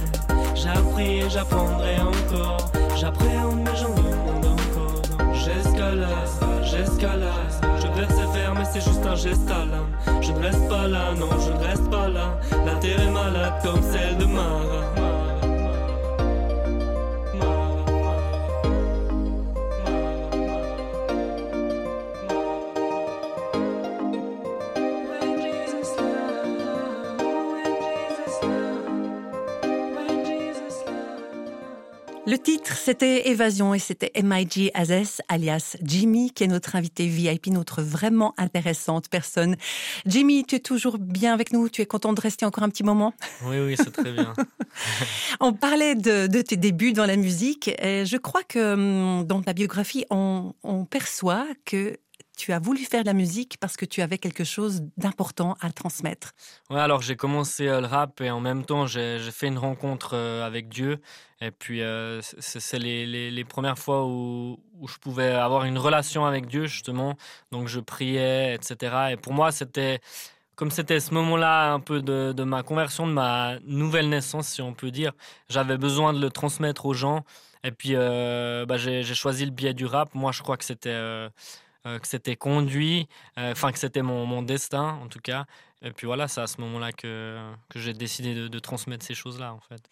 J'ai 0.54 0.68
appris 0.68 1.18
et 1.20 1.30
j'apprendrai 1.30 1.96
encore, 2.00 2.70
j'appréhende 2.96 3.58
mes 3.58 3.76
gens 3.76 3.94
demandent 3.94 4.46
encore. 4.46 5.34
J'escalade, 5.34 6.08
j'escalade, 6.62 7.78
je 7.80 7.86
persévère 7.88 8.54
mais 8.54 8.64
c'est 8.64 8.84
juste 8.84 9.04
un 9.04 9.16
geste 9.16 9.50
à 9.50 9.64
l'âme. 9.66 10.22
Je 10.22 10.32
ne 10.32 10.38
reste 10.38 10.68
pas 10.68 10.88
là, 10.88 11.12
non, 11.18 11.28
je 11.40 11.52
ne 11.52 11.68
reste 11.68 11.90
pas 11.90 12.08
là. 12.08 12.38
La 12.64 12.74
terre 12.76 13.00
est 13.00 13.10
malade 13.10 13.54
comme 13.62 13.82
celle 13.82 14.16
de 14.18 14.24
Mara. 14.24 15.01
C'était 32.84 33.28
Évasion 33.28 33.74
et 33.74 33.78
c'était 33.78 34.10
MIG 34.20 34.72
Azes, 34.74 35.22
alias 35.28 35.76
Jimmy, 35.82 36.32
qui 36.32 36.42
est 36.42 36.48
notre 36.48 36.74
invité 36.74 37.06
VIP, 37.06 37.46
notre 37.46 37.80
vraiment 37.80 38.34
intéressante 38.38 39.08
personne. 39.08 39.56
Jimmy, 40.04 40.44
tu 40.44 40.56
es 40.56 40.58
toujours 40.58 40.98
bien 40.98 41.32
avec 41.32 41.52
nous? 41.52 41.68
Tu 41.68 41.80
es 41.80 41.86
content 41.86 42.12
de 42.12 42.20
rester 42.20 42.44
encore 42.44 42.64
un 42.64 42.70
petit 42.70 42.82
moment? 42.82 43.14
Oui, 43.44 43.58
oui, 43.60 43.76
c'est 43.76 43.92
très 43.92 44.10
bien. 44.10 44.34
On 45.40 45.52
parlait 45.52 45.94
de, 45.94 46.26
de, 46.26 46.42
tes 46.42 46.56
débuts 46.56 46.92
dans 46.92 47.06
la 47.06 47.14
musique. 47.14 47.68
Et 47.80 48.04
je 48.04 48.16
crois 48.16 48.42
que 48.42 48.74
hum, 48.74 49.26
dans 49.26 49.42
ta 49.42 49.52
biographie, 49.52 50.04
on, 50.10 50.54
on 50.64 50.84
perçoit 50.84 51.46
que 51.64 51.96
tu 52.36 52.52
as 52.52 52.58
voulu 52.58 52.84
faire 52.84 53.02
de 53.02 53.06
la 53.06 53.14
musique 53.14 53.56
parce 53.60 53.76
que 53.76 53.84
tu 53.84 54.00
avais 54.00 54.18
quelque 54.18 54.44
chose 54.44 54.82
d'important 54.96 55.56
à 55.60 55.70
transmettre. 55.70 56.32
Ouais, 56.70 56.80
alors 56.80 57.02
j'ai 57.02 57.16
commencé 57.16 57.68
euh, 57.68 57.80
le 57.80 57.86
rap 57.86 58.20
et 58.20 58.30
en 58.30 58.40
même 58.40 58.64
temps 58.64 58.86
j'ai 58.86 59.18
fait 59.30 59.48
une 59.48 59.58
rencontre 59.58 60.14
euh, 60.14 60.46
avec 60.46 60.68
Dieu. 60.68 61.00
Et 61.40 61.50
puis 61.50 61.82
euh, 61.82 62.20
c'est 62.22 62.78
les, 62.78 63.30
les, 63.30 63.44
premières 63.44 63.78
fois 63.78 64.06
où, 64.06 64.60
où, 64.80 64.88
je 64.88 64.96
pouvais 64.98 65.32
avoir 65.32 65.64
une 65.64 65.76
relation 65.76 66.24
avec 66.24 66.46
Dieu 66.46 66.66
justement. 66.66 67.16
Donc 67.50 67.68
je 67.68 67.80
priais, 67.80 68.54
etc. 68.54 69.10
Et 69.10 69.16
pour 69.16 69.32
moi 69.32 69.50
c'était 69.52 70.00
comme 70.54 70.70
c'était 70.70 71.00
ce 71.00 71.12
moment-là 71.14 71.72
un 71.72 71.80
peu 71.80 72.00
de, 72.00 72.32
de, 72.32 72.44
ma 72.44 72.62
conversion, 72.62 73.06
de 73.06 73.12
ma 73.12 73.58
nouvelle 73.64 74.08
naissance, 74.08 74.48
si 74.48 74.62
on 74.62 74.74
peut 74.74 74.90
dire, 74.90 75.12
j'avais 75.48 75.78
besoin 75.78 76.12
de 76.12 76.20
le 76.20 76.30
transmettre 76.30 76.86
aux 76.86 76.94
gens. 76.94 77.24
Et 77.64 77.72
puis 77.72 77.94
bah, 77.94 78.76
j'ai 78.76 79.02
choisi 79.14 79.44
le 79.44 79.50
biais 79.50 79.74
du 79.74 79.86
rap. 79.86 80.14
Moi, 80.14 80.30
je 80.30 80.42
crois 80.42 80.56
que 80.56 80.64
c'était 80.64 81.28
que 81.84 82.06
c'était 82.06 82.36
conduit, 82.36 83.08
enfin 83.36 83.68
euh, 83.68 83.72
que 83.72 83.78
c'était 83.78 84.02
mon, 84.02 84.26
mon, 84.26 84.42
destin 84.42 84.98
en 85.02 85.08
tout 85.08 85.20
cas. 85.20 85.46
Et 85.84 85.90
puis 85.90 86.06
voilà, 86.06 86.28
c'est 86.28 86.40
à 86.40 86.46
ce 86.46 86.60
moment-là 86.60 86.92
que, 86.92 87.40
que 87.68 87.80
j'ai 87.80 87.92
décidé 87.92 88.34
de, 88.34 88.46
de, 88.46 88.58
transmettre 88.60 89.04
ces 89.04 89.14
choses-là 89.14 89.52
en 89.52 89.60
fait. 89.60 89.82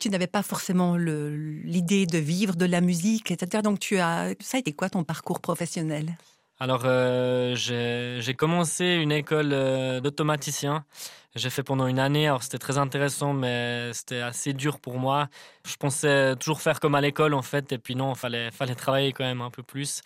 Tu 0.00 0.08
n'avais 0.08 0.26
pas 0.26 0.42
forcément 0.42 0.96
l'idée 0.96 2.06
de 2.06 2.18
vivre 2.18 2.56
de 2.56 2.64
la 2.64 2.80
musique, 2.80 3.30
etc. 3.30 3.62
Donc 3.62 3.78
tu 3.78 3.98
as, 3.98 4.34
ça 4.40 4.56
a 4.56 4.60
été 4.60 4.72
quoi 4.72 4.88
ton 4.88 5.04
parcours 5.04 5.40
professionnel? 5.40 6.16
Alors, 6.60 6.82
euh, 6.86 7.54
j'ai 7.54 8.34
commencé 8.34 8.84
une 8.84 9.12
école 9.12 9.50
euh, 9.52 10.00
d'automaticien. 10.00 10.84
J'ai 11.36 11.50
fait 11.50 11.62
pendant 11.62 11.86
une 11.86 12.00
année. 12.00 12.26
Alors, 12.26 12.42
c'était 12.42 12.58
très 12.58 12.78
intéressant, 12.78 13.32
mais 13.32 13.92
c'était 13.92 14.20
assez 14.20 14.52
dur 14.54 14.80
pour 14.80 14.98
moi. 14.98 15.28
Je 15.64 15.76
pensais 15.76 16.34
toujours 16.36 16.60
faire 16.60 16.80
comme 16.80 16.96
à 16.96 17.00
l'école, 17.00 17.34
en 17.34 17.42
fait. 17.42 17.70
Et 17.72 17.78
puis 17.78 17.94
non, 17.94 18.14
fallait, 18.16 18.50
fallait 18.50 18.74
travailler 18.74 19.12
quand 19.12 19.24
même 19.24 19.40
un 19.40 19.50
peu 19.50 19.62
plus. 19.62 20.00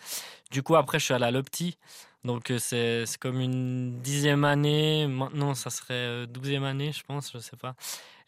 Du 0.51 0.61
coup, 0.61 0.75
après, 0.75 0.99
je 0.99 1.05
suis 1.05 1.13
allé 1.15 1.25
à 1.25 1.31
l'Opti. 1.31 1.77
Donc, 2.23 2.51
euh, 2.51 2.59
c'est 2.59 3.17
comme 3.19 3.39
une 3.39 3.99
dixième 4.01 4.43
année. 4.43 5.07
Maintenant, 5.07 5.55
ça 5.55 5.71
serait 5.71 6.27
douzième 6.27 6.65
année, 6.65 6.91
je 6.91 7.03
pense. 7.03 7.31
Je 7.33 7.39
sais 7.39 7.57
pas. 7.57 7.73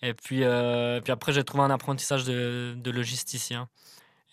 Et 0.01 0.15
puis, 0.15 0.37
puis 1.03 1.11
après, 1.11 1.31
j'ai 1.31 1.43
trouvé 1.43 1.63
un 1.63 1.69
apprentissage 1.71 2.25
de 2.25 2.91
logisticien. 2.91 3.69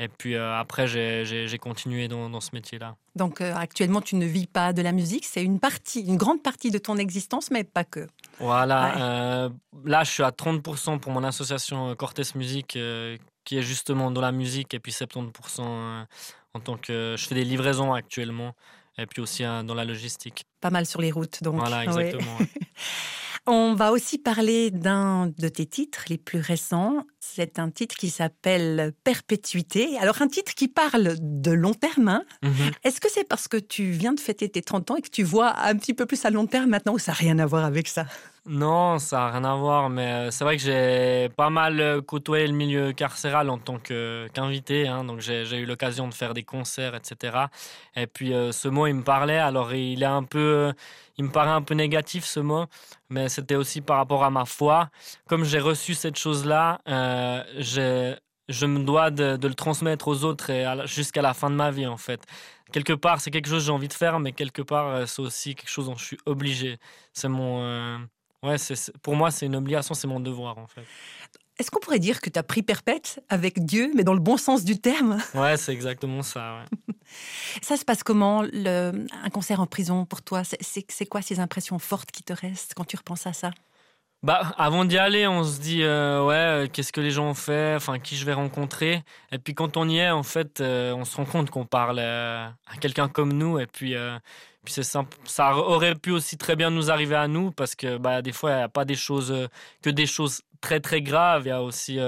Et 0.02 0.08
puis 0.08 0.36
après, 0.36 0.86
j'ai 0.88 1.58
continué 1.58 2.08
dans, 2.08 2.28
dans 2.28 2.40
ce 2.40 2.50
métier-là. 2.52 2.96
Donc 3.14 3.40
actuellement, 3.40 4.00
tu 4.00 4.16
ne 4.16 4.26
vis 4.26 4.46
pas 4.46 4.72
de 4.72 4.82
la 4.82 4.92
musique, 4.92 5.24
c'est 5.24 5.44
une 5.44 5.60
partie, 5.60 6.00
une 6.00 6.16
grande 6.16 6.42
partie 6.42 6.70
de 6.70 6.78
ton 6.78 6.96
existence, 6.96 7.50
mais 7.50 7.62
pas 7.62 7.84
que. 7.84 8.06
Voilà, 8.40 9.50
là 9.84 10.04
je 10.04 10.10
suis 10.10 10.22
à 10.22 10.30
30% 10.30 10.98
pour 10.98 11.12
mon 11.12 11.22
association 11.22 11.94
Cortés 11.94 12.22
Musique 12.34 12.78
qui 13.44 13.58
est 13.58 13.62
justement 13.62 14.10
dans 14.10 14.20
la 14.20 14.32
musique 14.32 14.74
et 14.74 14.80
puis 14.80 14.92
70% 14.92 16.06
en 16.54 16.60
tant 16.60 16.76
que 16.76 17.14
je 17.16 17.26
fais 17.26 17.34
des 17.34 17.44
livraisons 17.44 17.92
actuellement 17.92 18.54
et 18.98 19.06
puis 19.06 19.22
aussi 19.22 19.42
dans 19.42 19.74
la 19.74 19.84
logistique. 19.84 20.44
Pas 20.60 20.70
mal 20.70 20.86
sur 20.86 21.00
les 21.00 21.10
routes, 21.10 21.42
donc. 21.42 21.56
Voilà, 21.56 21.84
exactement. 21.84 22.38
On 23.46 23.74
va 23.74 23.90
aussi 23.90 24.18
parler 24.18 24.70
d'un 24.70 25.26
de 25.26 25.48
tes 25.48 25.66
titres 25.66 26.04
les 26.08 26.18
plus 26.18 26.38
récents. 26.38 27.04
C'est 27.24 27.60
un 27.60 27.70
titre 27.70 27.94
qui 27.94 28.10
s'appelle 28.10 28.92
Perpétuité. 29.04 29.96
Alors 30.00 30.20
un 30.22 30.26
titre 30.26 30.54
qui 30.54 30.66
parle 30.66 31.14
de 31.20 31.52
long 31.52 31.72
terme. 31.72 32.08
Hein. 32.08 32.24
Mhm. 32.42 32.72
Est-ce 32.82 33.00
que 33.00 33.08
c'est 33.08 33.22
parce 33.22 33.46
que 33.46 33.56
tu 33.56 33.92
viens 33.92 34.12
de 34.12 34.18
fêter 34.18 34.48
tes 34.48 34.60
30 34.60 34.90
ans 34.90 34.96
et 34.96 35.02
que 35.02 35.08
tu 35.08 35.22
vois 35.22 35.56
un 35.60 35.76
petit 35.76 35.94
peu 35.94 36.04
plus 36.04 36.22
à 36.24 36.30
long 36.30 36.48
terme 36.48 36.70
maintenant 36.70 36.94
ou 36.94 36.98
ça 36.98 37.12
n'a 37.12 37.18
rien 37.18 37.38
à 37.38 37.46
voir 37.46 37.64
avec 37.64 37.86
ça? 37.86 38.06
Non, 38.44 38.98
ça 38.98 39.18
n'a 39.18 39.30
rien 39.30 39.44
à 39.44 39.54
voir, 39.54 39.88
mais 39.88 40.12
euh, 40.12 40.30
c'est 40.32 40.42
vrai 40.42 40.56
que 40.56 40.62
j'ai 40.64 41.28
pas 41.36 41.48
mal 41.48 41.78
euh, 41.80 42.02
côtoyé 42.02 42.44
le 42.48 42.52
milieu 42.52 42.92
carcéral 42.92 43.48
en 43.48 43.56
tant 43.56 43.78
qu'invité, 43.78 44.88
hein, 44.88 45.04
donc 45.04 45.20
j'ai 45.20 45.44
eu 45.44 45.64
l'occasion 45.64 46.08
de 46.08 46.14
faire 46.14 46.34
des 46.34 46.42
concerts, 46.42 46.96
etc. 46.96 47.36
Et 47.94 48.08
puis 48.08 48.34
euh, 48.34 48.50
ce 48.50 48.66
mot, 48.66 48.88
il 48.88 48.94
me 48.94 49.04
parlait, 49.04 49.38
alors 49.38 49.72
il 49.74 50.02
est 50.02 50.06
un 50.06 50.24
peu, 50.24 50.72
il 51.18 51.24
me 51.26 51.30
paraît 51.30 51.52
un 51.52 51.62
peu 51.62 51.74
négatif 51.74 52.24
ce 52.24 52.40
mot, 52.40 52.66
mais 53.10 53.28
c'était 53.28 53.54
aussi 53.54 53.80
par 53.80 53.98
rapport 53.98 54.24
à 54.24 54.30
ma 54.30 54.44
foi. 54.44 54.90
Comme 55.28 55.44
j'ai 55.44 55.60
reçu 55.60 55.94
cette 55.94 56.18
chose-là, 56.18 56.80
je 57.58 58.66
me 58.66 58.84
dois 58.84 59.10
de, 59.10 59.38
le 59.46 59.54
transmettre 59.54 60.08
aux 60.08 60.24
autres 60.24 60.50
jusqu'à 60.86 61.22
la 61.22 61.34
fin 61.34 61.50
de 61.50 61.56
ma 61.56 61.70
vie, 61.70 61.86
en 61.86 61.98
fait 61.98 62.22
quelque 62.72 62.94
part, 62.94 63.20
c'est 63.20 63.30
quelque 63.30 63.48
chose 63.48 63.58
que 63.58 63.66
j'ai 63.66 63.72
envie 63.72 63.88
de 63.88 63.92
faire, 63.92 64.18
mais 64.18 64.32
quelque 64.32 64.62
part, 64.62 65.06
c'est 65.06 65.20
aussi 65.20 65.54
quelque 65.54 65.68
chose 65.68 65.84
dont 65.84 65.94
je 65.94 66.06
suis 66.06 66.18
obligé. 66.24 66.78
C'est 67.12 67.28
mon, 67.28 68.00
Ouais, 68.42 68.56
pour 69.02 69.14
moi, 69.14 69.30
c'est 69.30 69.46
une 69.46 69.54
obligation, 69.54 69.94
c'est 69.94 70.08
mon 70.08 70.18
devoir 70.18 70.58
en 70.58 70.66
fait. 70.66 70.82
Est-ce 71.58 71.70
qu'on 71.70 71.78
pourrait 71.78 72.00
dire 72.00 72.20
que 72.20 72.28
tu 72.28 72.38
as 72.38 72.42
pris 72.42 72.62
perpète 72.62 73.22
avec 73.28 73.64
Dieu, 73.64 73.92
mais 73.94 74.02
dans 74.02 74.14
le 74.14 74.20
bon 74.20 74.36
sens 74.36 74.64
du 74.64 74.80
terme? 74.80 75.18
Ouais, 75.34 75.56
c'est 75.56 75.72
exactement 75.72 76.22
ça. 76.22 76.56
Ouais. 76.56 76.94
ça 77.62 77.76
se 77.76 77.84
passe 77.84 78.02
comment, 78.02 78.42
le, 78.42 79.06
un 79.22 79.30
concert 79.30 79.60
en 79.60 79.66
prison 79.66 80.04
pour 80.06 80.22
toi? 80.22 80.42
C'est 80.44 81.06
quoi 81.06 81.22
ces 81.22 81.38
impressions 81.38 81.78
fortes 81.78 82.10
qui 82.10 82.24
te 82.24 82.32
restent 82.32 82.74
quand 82.74 82.84
tu 82.84 82.96
repenses 82.96 83.26
à 83.28 83.32
ça? 83.32 83.52
Bah, 84.22 84.54
avant 84.56 84.84
d'y 84.84 84.98
aller, 84.98 85.26
on 85.26 85.42
se 85.42 85.60
dit 85.60 85.82
euh, 85.82 86.24
ouais, 86.24 86.34
euh, 86.34 86.68
qu'est-ce 86.72 86.92
que 86.92 87.00
les 87.00 87.10
gens 87.10 87.30
ont 87.30 87.34
fait, 87.34 87.74
enfin 87.74 87.98
qui 87.98 88.16
je 88.16 88.24
vais 88.24 88.32
rencontrer. 88.32 89.02
Et 89.32 89.38
puis 89.38 89.52
quand 89.52 89.76
on 89.76 89.88
y 89.88 89.98
est, 89.98 90.10
en 90.10 90.22
fait, 90.22 90.60
euh, 90.60 90.92
on 90.94 91.04
se 91.04 91.16
rend 91.16 91.24
compte 91.24 91.50
qu'on 91.50 91.66
parle 91.66 91.98
à 91.98 92.54
quelqu'un 92.80 93.08
comme 93.08 93.32
nous. 93.32 93.58
Et 93.58 93.66
puis 93.66 93.96
puis 94.64 94.74
c'est 94.74 94.84
simple. 94.84 95.16
Ça 95.24 95.56
aurait 95.56 95.96
pu 95.96 96.12
aussi 96.12 96.38
très 96.38 96.54
bien 96.54 96.70
nous 96.70 96.90
arriver 96.90 97.16
à 97.16 97.26
nous 97.26 97.50
parce 97.50 97.74
que 97.74 97.98
bah, 97.98 98.22
des 98.22 98.30
fois, 98.30 98.52
il 98.52 98.56
n'y 98.58 98.62
a 98.62 98.68
pas 98.68 98.84
des 98.84 98.94
choses 98.94 99.34
que 99.82 99.90
des 99.90 100.06
choses 100.06 100.42
très 100.60 100.78
très 100.78 101.02
graves. 101.02 101.42
Il 101.46 101.48
y 101.48 101.50
a 101.50 101.62
aussi 101.62 101.98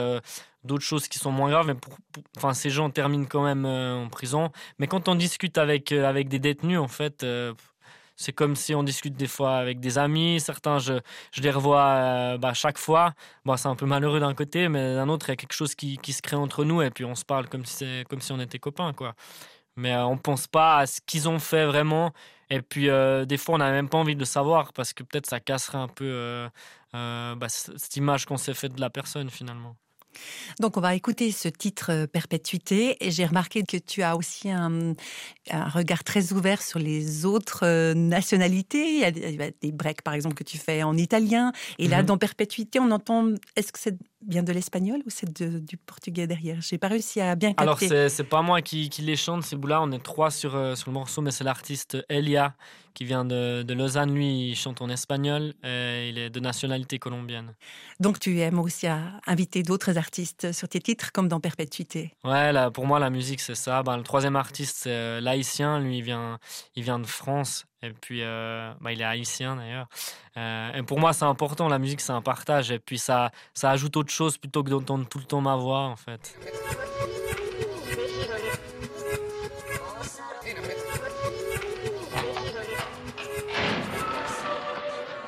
d'autres 0.62 0.84
choses 0.84 1.08
qui 1.08 1.18
sont 1.18 1.32
moins 1.32 1.50
graves. 1.50 1.66
Mais 1.66 1.76
enfin, 2.36 2.54
ces 2.54 2.70
gens 2.70 2.90
terminent 2.90 3.26
quand 3.28 3.42
même 3.42 3.66
en 3.66 4.08
prison. 4.08 4.52
Mais 4.78 4.86
quand 4.86 5.08
on 5.08 5.16
discute 5.16 5.58
avec, 5.58 5.90
avec 5.90 6.28
des 6.28 6.38
détenus, 6.38 6.78
en 6.78 6.88
fait, 6.88 7.26
c'est 8.16 8.32
comme 8.32 8.56
si 8.56 8.74
on 8.74 8.82
discute 8.82 9.14
des 9.14 9.26
fois 9.26 9.56
avec 9.56 9.80
des 9.80 9.98
amis. 9.98 10.40
Certains, 10.40 10.78
je, 10.78 10.94
je 11.32 11.40
les 11.42 11.50
revois 11.50 12.36
bah, 12.38 12.54
chaque 12.54 12.78
fois. 12.78 13.14
Bon, 13.44 13.56
c'est 13.56 13.68
un 13.68 13.76
peu 13.76 13.86
malheureux 13.86 14.20
d'un 14.20 14.34
côté, 14.34 14.68
mais 14.68 14.94
d'un 14.94 15.08
autre, 15.08 15.28
il 15.28 15.32
y 15.32 15.34
a 15.34 15.36
quelque 15.36 15.54
chose 15.54 15.74
qui, 15.74 15.98
qui, 15.98 16.12
se 16.12 16.22
crée 16.22 16.36
entre 16.36 16.64
nous 16.64 16.82
et 16.82 16.90
puis 16.90 17.04
on 17.04 17.14
se 17.14 17.24
parle 17.24 17.48
comme 17.48 17.64
si, 17.64 17.84
comme 18.08 18.20
si 18.20 18.32
on 18.32 18.40
était 18.40 18.58
copains. 18.58 18.92
quoi 18.92 19.14
mais 19.76 19.96
on 19.96 20.16
pense 20.16 20.46
pas 20.46 20.78
à 20.78 20.86
ce 20.86 21.00
qu'ils 21.04 21.28
ont 21.28 21.40
fait 21.40 21.66
vraiment 21.66 22.12
et 22.50 22.62
puis, 22.62 22.88
euh, 22.88 23.24
des 23.24 23.36
fois, 23.36 23.56
on 23.56 23.58
n'a 23.58 23.70
même 23.70 23.88
pas 23.88 23.98
envie 23.98 24.14
de 24.14 24.20
le 24.20 24.26
savoir 24.26 24.72
parce 24.72 24.92
que 24.92 25.02
peut-être 25.02 25.26
ça 25.26 25.40
casserait 25.40 25.78
un 25.78 25.88
peu 25.88 26.04
euh, 26.04 26.48
euh, 26.94 27.34
bah, 27.34 27.48
cette 27.48 27.96
image 27.96 28.26
qu'on 28.26 28.36
s'est 28.36 28.54
faite 28.54 28.74
de 28.74 28.80
la 28.80 28.90
personne 28.90 29.30
finalement. 29.30 29.76
Donc 30.60 30.76
on 30.76 30.80
va 30.80 30.94
écouter 30.94 31.32
ce 31.32 31.48
titre 31.48 32.06
Perpétuité 32.06 32.96
et 33.04 33.10
j'ai 33.10 33.26
remarqué 33.26 33.62
que 33.62 33.76
tu 33.76 34.02
as 34.02 34.16
aussi 34.16 34.50
un, 34.50 34.94
regard 35.50 36.04
très 36.04 36.32
ouvert 36.32 36.62
sur 36.62 36.78
les 36.78 37.24
autres 37.24 37.92
nationalités. 37.94 38.96
Il 38.96 39.00
y, 39.00 39.42
a, 39.42 39.50
des 39.50 39.72
breaks 39.72 40.02
par 40.02 40.14
exemple 40.14 40.34
que 40.34 40.44
tu 40.44 40.58
fais 40.58 40.82
en 40.82 40.96
italien 40.96 41.52
et 41.78 41.88
là 41.88 42.00
mhm. 42.00 42.06
dans 42.06 42.18
Perpétuité 42.18 42.78
on 42.80 42.90
entend, 42.90 43.28
est-ce 43.56 43.72
que 43.72 43.78
c'est 43.78 43.96
bien 44.26 44.42
de 44.42 44.52
l'espagnol 44.52 45.00
ou 45.06 45.10
c'est 45.10 45.40
du 45.40 45.76
portugais 45.76 46.26
derrière? 46.26 46.60
J'ai 46.60 46.78
pas 46.78 46.88
réussi 46.88 47.20
à 47.20 47.34
bien 47.34 47.52
capter. 47.52 47.90
Alors, 47.90 48.10
c'est 48.10 48.24
pas 48.24 48.42
moi 48.42 48.62
qui, 48.62 48.88
qui, 48.88 49.02
les 49.02 49.16
chante, 49.16 49.42
ces 49.42 49.56
bouts-là. 49.56 49.82
On 49.82 49.90
est 49.92 50.02
trois 50.02 50.30
sur, 50.30 50.54
euh, 50.54 50.74
sur 50.74 50.90
le 50.90 50.94
morceau, 50.94 51.22
mais 51.22 51.30
c'est 51.30 51.44
l'artiste 51.44 51.98
Elia 52.08 52.54
qui 52.94 53.04
vient 53.04 53.24
de, 53.24 53.62
de, 53.62 53.74
Lausanne. 53.74 54.14
Lui, 54.14 54.50
il 54.50 54.54
chante 54.54 54.80
en 54.80 54.88
espagnol 54.88 55.54
et 55.64 56.08
il 56.10 56.18
est 56.18 56.30
de 56.30 56.40
nationalité 56.40 56.98
colombienne. 56.98 57.54
Donc, 57.98 58.20
tu 58.20 58.38
aimes 58.38 58.60
aussi 58.60 58.86
à 58.86 59.20
inviter 59.26 59.62
d'autres 59.62 59.98
artistes 59.98 60.52
sur 60.52 60.68
tes 60.68 60.80
titres, 60.80 61.10
comme 61.12 61.28
dans 61.28 61.40
Perpétuité 61.40 62.14
Ouais, 62.22 62.52
là, 62.52 62.70
pour 62.70 62.86
moi, 62.86 62.98
la 63.00 63.10
musique, 63.10 63.40
c'est 63.40 63.56
ça. 63.56 63.82
Ben, 63.82 63.96
le 63.96 64.04
troisième 64.04 64.36
artiste, 64.36 64.76
c'est 64.82 64.90
euh, 64.90 65.20
l'haïtien. 65.20 65.80
Lui, 65.80 65.98
il 65.98 66.04
vient, 66.04 66.38
il 66.76 66.84
vient 66.84 67.00
de 67.00 67.06
France 67.06 67.66
et 67.84 67.92
puis, 67.92 68.20
euh, 68.22 68.72
bah, 68.80 68.92
il 68.92 69.00
est 69.00 69.04
haïtien 69.04 69.56
d'ailleurs. 69.56 69.86
Euh, 70.36 70.72
et 70.72 70.82
pour 70.82 70.98
moi, 70.98 71.12
c'est 71.12 71.24
important. 71.24 71.68
La 71.68 71.78
musique, 71.78 72.00
c'est 72.00 72.12
un 72.12 72.22
partage. 72.22 72.70
Et 72.70 72.78
puis, 72.78 72.98
ça, 72.98 73.30
ça 73.52 73.70
ajoute 73.70 73.96
autre 73.96 74.10
chose 74.10 74.38
plutôt 74.38 74.62
que 74.62 74.70
d'entendre 74.70 75.06
tout 75.06 75.18
le 75.18 75.24
temps 75.24 75.40
ma 75.40 75.56
voix, 75.56 75.80
en 75.80 75.96
fait. 75.96 76.36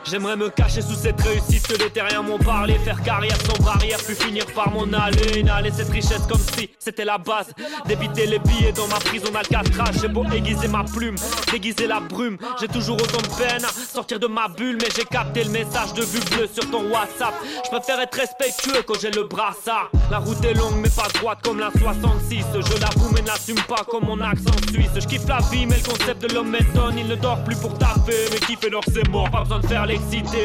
J'aimerais 0.08 0.36
me 0.36 0.48
cacher 0.50 0.82
sous 0.82 0.94
cette 0.94 1.20
réussite 1.20 1.66
que 1.66 1.76
des 1.76 1.90
terriens 1.90 2.22
m'ont 2.22 2.38
parlé. 2.38 2.78
Faire 2.84 3.02
carrière 3.02 3.36
sans 3.44 3.60
barrière 3.64 3.98
puis 4.06 4.14
finir 4.14 4.46
par 4.54 4.70
mon 4.70 4.92
aller 4.92 5.40
Inhaler 5.40 5.72
cette 5.72 5.90
richesse 5.90 6.22
comme 6.28 6.40
si 6.56 6.70
c'était 6.78 7.04
la 7.04 7.18
base. 7.18 7.52
Débiter 7.86 8.26
les 8.26 8.38
billets 8.38 8.72
dans 8.72 8.86
ma 8.86 9.00
prison 9.00 9.32
d'Alcatraz. 9.32 9.98
J'ai 10.00 10.06
beau 10.06 10.24
aiguiser 10.32 10.68
ma 10.68 10.84
plume, 10.84 11.16
déguiser 11.50 11.88
la 11.88 11.98
brume. 11.98 12.38
J'ai 12.60 12.68
toujours 12.68 12.96
autant 12.96 13.18
de 13.18 13.36
peine 13.36 13.64
à 13.64 13.68
sortir 13.68 14.20
de 14.20 14.28
ma 14.28 14.46
bulle 14.46 14.78
Mais 14.80 14.88
j'ai 14.94 15.04
capté 15.04 15.42
le 15.42 15.50
message 15.50 15.92
de 15.94 16.02
vue 16.02 16.20
bleue 16.30 16.48
sur 16.52 16.70
ton 16.70 16.88
WhatsApp. 16.88 17.34
Je 17.64 17.70
préfère 17.70 17.98
être 17.98 18.16
respectueux 18.16 18.82
quand 18.86 19.00
j'ai 19.00 19.10
le 19.10 19.24
brassard. 19.24 19.90
La 20.12 20.18
route 20.18 20.44
est 20.44 20.54
longue 20.54 20.76
mais 20.76 20.90
pas 20.90 21.08
droite 21.18 21.38
comme 21.42 21.58
la 21.58 21.72
66 21.76 22.44
Je 22.54 22.80
l'avoue 22.80 23.10
mais 23.12 23.22
n'assume 23.22 23.60
pas 23.68 23.84
comme 23.90 24.04
mon 24.04 24.20
accent 24.20 24.56
suisse. 24.70 24.90
Je 24.94 25.06
kiffe 25.06 25.26
la 25.26 25.40
vie 25.50 25.66
mais 25.66 25.78
le 25.78 25.82
concept 25.82 26.22
de 26.22 26.32
l'homme 26.32 26.50
m'étonne. 26.50 26.96
Il 26.96 27.08
ne 27.08 27.16
dort 27.16 27.42
plus 27.42 27.56
pour 27.56 27.76
taper 27.76 28.28
mais 28.30 28.38
kiffer 28.38 28.70
l'or 28.70 28.84
c'est 28.92 29.08
mort. 29.08 29.28
Pas 29.32 29.40
besoin 29.40 29.58
de 29.58 29.66
faire 29.66 29.84
les 29.84 29.95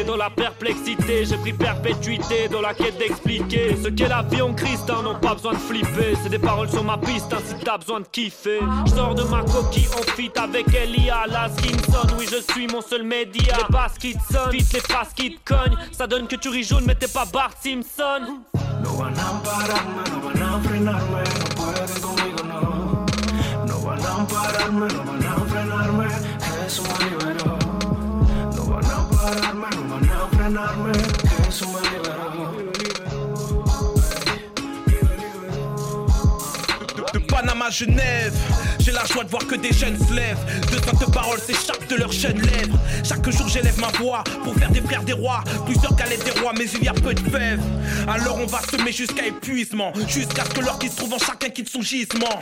dans 0.06 0.16
la 0.16 0.30
perplexité. 0.30 1.26
J'ai 1.26 1.38
pris 1.38 1.54
perpétuité 1.54 2.48
dans 2.50 2.62
la 2.62 2.74
quête 2.74 2.98
d'expliquer 2.98 3.76
ce 3.82 3.90
qu'est 3.90 4.08
la 4.08 4.22
vie 4.22 4.42
en 4.42 4.54
Christ. 4.54 4.90
Hein, 4.90 5.18
pas 5.22 5.34
besoin 5.34 5.54
de 5.54 5.58
flipper. 5.58 6.16
C'est 6.22 6.30
des 6.30 6.40
paroles 6.40 6.70
sur 6.70 6.84
ma 6.84 6.98
piste, 6.98 7.34
hein, 7.34 7.38
si 7.46 7.56
t'as 7.64 7.78
besoin 7.78 8.00
de 8.02 8.08
kiffer. 8.12 8.60
Je 8.86 8.92
sors 8.92 9.16
de 9.16 9.24
ma 9.24 9.42
coquille 9.42 9.88
en 9.98 10.04
fit 10.16 10.32
avec 10.36 10.68
Elia 10.74 11.26
Laskinson. 11.28 12.08
Oui, 12.18 12.28
je 12.30 12.42
suis 12.54 12.68
mon 12.68 12.82
seul 12.82 13.04
média. 13.04 13.56
Les 13.58 13.74
basses 13.74 13.98
qui 14.00 14.14
te 14.14 14.34
sonnent, 14.34 14.52
vite 14.52 14.74
les 14.74 14.80
phrases 14.80 15.14
qui 15.16 15.36
te 15.36 15.54
cognent. 15.54 15.78
Ça 15.92 16.08
donne 16.08 16.28
que 16.28 16.36
tu 16.36 16.50
ris 16.50 16.70
mais 16.86 16.96
t'es 16.96 17.08
pas 17.08 17.26
Bart 17.26 17.52
Simpson. 17.62 18.42
No 18.84 18.90
van 18.92 19.14
a 19.14 19.34
no 20.10 20.22
van 20.22 20.42
a 20.42 20.60
frenarme, 20.64 21.24
no 21.40 21.46
pueden 21.56 22.02
conmigo, 22.02 22.44
no. 22.44 22.60
No 23.68 23.76
no. 27.10 27.21
De 37.14 37.20
Panama 37.20 37.70
Genève. 37.70 38.34
J'ai 38.84 38.92
la 38.92 39.06
joie 39.06 39.24
de 39.24 39.30
voir 39.30 39.46
que 39.46 39.56
des 39.56 39.72
jeunes 39.72 39.98
se 40.08 40.14
lèvent. 40.14 40.44
De 40.72 41.12
paroles 41.12 41.40
s'échappent 41.40 41.88
de 41.88 41.96
leurs 41.96 42.12
jeunes 42.12 42.42
lèvres. 42.42 42.78
Chaque 43.04 43.30
jour 43.30 43.48
j'élève 43.48 43.80
ma 43.80 43.90
voix 44.00 44.24
pour 44.44 44.56
faire 44.56 44.72
des 44.72 44.82
frères 44.82 45.04
des 45.04 45.14
rois. 45.14 45.44
Plusieurs 45.66 45.96
galettes 45.96 46.24
des 46.26 46.40
rois, 46.40 46.54
mais 46.58 46.66
il 46.66 46.84
y 46.84 46.88
a 46.88 46.94
peu 46.94 47.14
de 47.14 47.30
fèves. 47.30 47.62
Alors 48.08 48.40
on 48.40 48.46
va 48.46 48.60
semer 48.62 48.92
jusqu'à 48.92 49.28
épuisement. 49.28 49.94
Jusqu'à 50.08 50.46
ce 50.46 50.50
que 50.50 50.62
l'or 50.62 50.80
qui 50.80 50.90
se 50.90 50.98
trouve 50.98 51.14
en 51.14 51.20
chacun 51.20 51.50
quitte 51.50 51.70
son 51.70 51.82
gisement. 51.82 52.40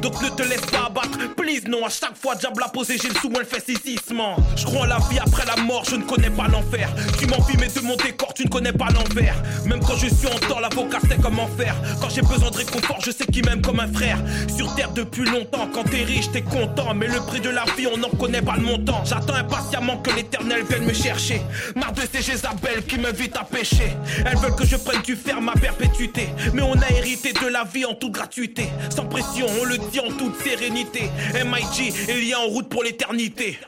Donc 0.00 0.20
ne 0.22 0.28
te 0.30 0.42
laisse 0.42 0.62
pas 0.62 0.86
abattre, 0.86 1.18
please 1.36 1.68
non. 1.68 1.84
À 1.84 1.90
chaque 1.90 2.16
fois, 2.16 2.34
diable 2.36 2.62
a 2.62 2.68
posé, 2.68 2.96
j'ai 3.00 3.08
le 3.08 3.14
sous, 3.14 3.28
moi 3.28 3.40
le 3.40 3.46
fait 3.46 3.64
saisissement. 3.64 4.36
Je 4.56 4.64
crois 4.64 4.82
en 4.82 4.86
la 4.86 4.98
vie 5.10 5.18
après 5.18 5.44
la 5.44 5.56
mort, 5.62 5.84
je 5.88 5.96
ne 5.96 6.04
connais 6.04 6.30
pas 6.30 6.48
l'enfer. 6.48 6.88
Tu 7.18 7.26
m'envies, 7.26 7.56
mais 7.58 7.68
de 7.68 7.80
mon 7.80 7.96
décor, 7.96 8.32
tu 8.34 8.44
ne 8.44 8.48
connais 8.48 8.72
pas 8.72 8.88
l'envers. 8.88 9.36
Même 9.66 9.80
quand 9.80 9.96
je 9.96 10.08
suis 10.08 10.26
en 10.26 10.38
tort, 10.48 10.60
l'avocat 10.60 11.00
sait 11.08 11.18
comment 11.22 11.48
faire. 11.58 11.76
Quand 12.00 12.08
j'ai 12.08 12.22
besoin 12.22 12.50
de 12.50 12.56
réconfort, 12.56 12.98
je 13.04 13.10
sais 13.10 13.26
qui 13.26 13.42
m'aime 13.42 13.62
comme 13.62 13.80
un 13.80 13.92
frère. 13.92 14.18
Sur 14.56 14.74
terre 14.74 14.90
depuis 14.92 15.24
longtemps, 15.24 15.68
quand 15.72 15.81
t'es 15.82 16.04
riche, 16.04 16.30
t'es 16.32 16.42
content. 16.42 16.94
Mais 16.94 17.06
le 17.06 17.20
prix 17.20 17.40
de 17.40 17.50
la 17.50 17.64
vie, 17.76 17.86
on 17.86 17.96
n'en 17.96 18.10
connaît 18.10 18.42
pas 18.42 18.56
le 18.56 18.62
montant. 18.62 19.04
J'attends 19.04 19.34
impatiemment 19.34 19.98
que 19.98 20.10
l'éternel 20.10 20.64
vienne 20.68 20.84
me 20.84 20.92
chercher. 20.92 21.40
Marre 21.76 21.92
de 21.92 22.02
ces 22.12 22.22
Jézabel 22.22 22.84
qui 22.86 22.98
m'invitent 22.98 23.36
à 23.36 23.44
pêcher. 23.44 23.96
Elles 24.24 24.38
veulent 24.38 24.56
que 24.56 24.66
je 24.66 24.76
prenne 24.76 25.02
du 25.02 25.16
fer 25.16 25.40
ma 25.40 25.52
perpétuité. 25.52 26.28
Mais 26.54 26.62
on 26.62 26.74
a 26.74 26.90
hérité 26.90 27.32
de 27.32 27.46
la 27.48 27.64
vie 27.64 27.84
en 27.84 27.94
toute 27.94 28.12
gratuité. 28.12 28.68
Sans 28.90 29.06
pression, 29.06 29.46
on 29.60 29.64
le 29.64 29.78
dit 29.78 30.00
en 30.00 30.10
toute 30.16 30.40
sérénité. 30.42 31.10
MIG 31.34 31.94
il 32.08 32.28
y 32.28 32.32
a 32.32 32.40
en 32.40 32.46
route 32.46 32.68
pour 32.68 32.82
l'éternité. 32.82 33.58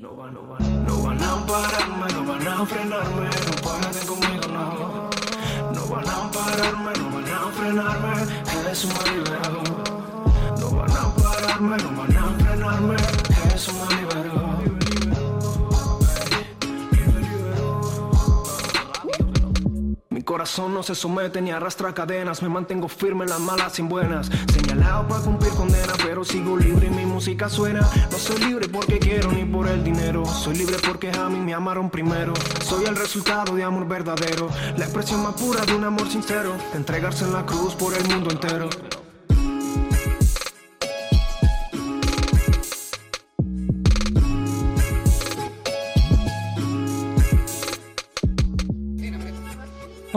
No 0.00 0.10
no 0.10 0.14
van, 0.14 0.30
no 0.86 0.94
van 1.02 1.16
no 1.18 2.24
van 2.24 2.46
a 2.46 2.54
no 2.54 2.66
conmigo, 4.06 4.46
no. 4.46 5.10
No 5.74 5.82
no. 9.82 9.97
Pararme, 11.58 11.76
no 11.82 12.20
a 12.20 12.28
frenarme, 12.38 12.96
Jesús 13.50 13.74
me 13.74 13.96
liberó. 13.96 14.58
corazón 20.24 20.74
no 20.74 20.82
se 20.82 20.94
somete 20.94 21.40
ni 21.40 21.50
arrastra 21.50 21.94
cadenas. 21.94 22.42
Me 22.42 22.50
mantengo 22.50 22.86
firme 22.86 23.24
en 23.24 23.30
las 23.30 23.40
malas 23.40 23.78
y 23.78 23.82
en 23.82 23.88
buenas. 23.88 24.30
Señalado 24.52 25.08
para 25.08 25.24
cumplir 25.24 25.50
condena, 25.54 25.94
pero 26.04 26.22
sigo 26.22 26.56
libre 26.56 26.88
y 26.88 26.90
mi 26.90 27.06
música 27.06 27.48
suena. 27.48 27.80
No 28.10 28.18
soy 28.18 28.38
libre 28.40 28.68
porque 28.68 28.98
quiero 28.98 29.32
ni 29.32 29.46
por 29.46 29.66
el 29.66 29.82
dinero. 29.82 30.26
Soy 30.26 30.54
libre 30.54 30.76
porque 30.86 31.10
a 31.10 31.30
mí 31.30 31.40
me 31.40 31.54
amaron 31.54 31.88
primero. 31.88 32.34
Soy 32.62 32.84
el 32.84 32.94
resultado 32.94 33.56
de 33.56 33.64
amor 33.64 33.88
verdadero. 33.88 34.50
La 34.76 34.84
expresión 34.84 35.22
más 35.22 35.32
pura 35.32 35.64
de 35.64 35.74
un 35.74 35.84
amor 35.84 36.08
sincero. 36.08 36.52
Entregarse 36.74 37.24
en 37.24 37.32
la 37.32 37.46
cruz 37.46 37.74
por 37.74 37.94
el 37.94 38.06
mundo 38.06 38.30
entero. 38.30 38.68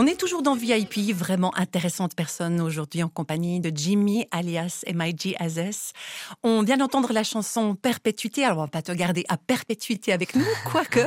On 0.02 0.08
est 0.08 0.20
toujours 0.20 0.42
dans 0.42 0.56
VIP, 0.56 1.14
vraiment 1.14 1.56
intéressante 1.56 2.16
personne 2.16 2.60
aujourd'hui 2.60 3.04
en 3.04 3.08
compagnie 3.08 3.60
de 3.60 3.72
Jimmy 3.72 4.26
alias 4.32 4.84
MIG 4.92 5.36
Azes. 5.38 5.94
On 6.42 6.64
vient 6.64 6.78
d'entendre 6.78 7.14
la 7.14 7.24
chanson 7.24 7.76
Perpétuité. 7.76 8.44
Alors 8.44 8.58
on 8.58 8.62
va 8.62 8.68
pas 8.68 8.82
te 8.82 8.92
garder 8.92 9.26
à 9.30 9.38
perpétuité 9.38 10.12
avec 10.12 10.34
nous, 10.34 10.48
quoique 10.66 11.02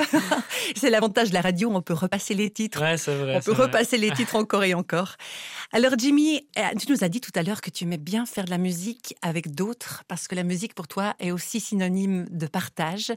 c'est 0.76 0.90
l'avantage 0.90 1.30
de 1.30 1.34
la 1.34 1.40
radio, 1.40 1.72
on 1.74 1.82
peut 1.82 1.92
repasser 1.92 2.34
les 2.34 2.50
titres. 2.50 2.80
Ouais, 2.80 2.96
c'est 2.96 3.16
vrai. 3.16 3.38
On 3.38 3.40
peut 3.40 3.60
repasser 3.60 3.98
les 3.98 4.12
titres 4.12 4.36
encore 4.36 4.62
et 4.62 4.74
encore. 4.74 5.16
Alors 5.72 5.94
Jimmy, 5.98 6.46
euh, 6.56 6.62
tu 6.78 6.92
nous 6.92 7.02
as 7.02 7.08
dit 7.08 7.20
tout 7.20 7.32
à 7.34 7.42
l'heure 7.42 7.62
que 7.62 7.70
tu 7.70 7.82
aimais 7.82 7.98
bien 7.98 8.26
faire 8.26 8.44
de 8.44 8.50
la 8.50 8.58
musique 8.58 9.16
avec 9.22 9.56
d'autres 9.56 10.04
parce 10.06 10.28
que 10.28 10.36
la 10.36 10.44
musique 10.44 10.72
pour 10.72 10.86
toi 10.86 11.16
est 11.18 11.32
aussi 11.32 11.58
synonyme 11.58 12.26
de 12.30 12.46
partage. 12.46 13.12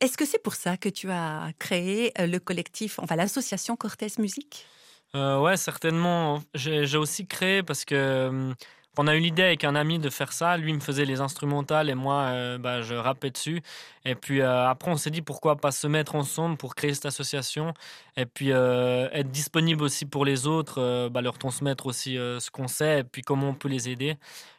Est-ce 0.00 0.16
que 0.16 0.26
c'est 0.26 0.42
pour 0.42 0.56
ça 0.56 0.76
que 0.76 0.88
tu 0.88 1.12
as 1.12 1.52
créé 1.60 2.12
euh, 2.18 2.26
le 2.26 2.40
collectif, 2.40 2.98
enfin 2.98 3.14
l'association 3.14 3.76
Cortés 3.76 4.08
Musique? 4.18 4.66
Euh, 5.16 5.40
ouais, 5.40 5.56
certainement. 5.56 6.42
J'ai 6.54 6.98
aussi 6.98 7.26
créé 7.26 7.62
parce 7.62 7.84
que 7.84 8.28
hum, 8.28 8.54
on 8.98 9.06
a 9.06 9.16
eu 9.16 9.20
l'idée 9.20 9.42
avec 9.42 9.64
un 9.64 9.74
ami 9.74 9.98
de 9.98 10.10
faire 10.10 10.32
ça. 10.32 10.56
Lui 10.58 10.72
me 10.74 10.80
faisait 10.80 11.06
les 11.06 11.20
instrumentales 11.20 11.88
et 11.88 11.94
moi, 11.94 12.24
euh, 12.24 12.58
bah, 12.58 12.82
je 12.82 12.94
rappais 12.94 13.30
dessus. 13.30 13.62
Et 14.04 14.14
puis 14.14 14.40
euh, 14.42 14.68
après, 14.68 14.90
on 14.90 14.96
s'est 14.96 15.10
dit 15.10 15.22
pourquoi 15.22 15.56
pas 15.56 15.70
se 15.72 15.86
mettre 15.86 16.16
ensemble 16.16 16.58
pour 16.58 16.74
créer 16.74 16.92
cette 16.94 17.06
association 17.06 17.72
et 18.16 18.26
puis 18.26 18.50
être 18.50 19.30
disponible 19.30 19.82
aussi 19.84 20.04
pour 20.06 20.24
les 20.26 20.46
autres, 20.46 21.08
bah, 21.08 21.22
leur 21.22 21.38
transmettre 21.38 21.86
aussi 21.86 22.14
ce 22.16 22.50
qu'on 22.50 22.68
sait 22.68 23.00
et 23.00 23.04
puis 23.04 23.22
comment 23.22 23.50
on 23.50 23.54
peut 23.54 23.68
les 23.68 23.88
aider. 23.88 24.16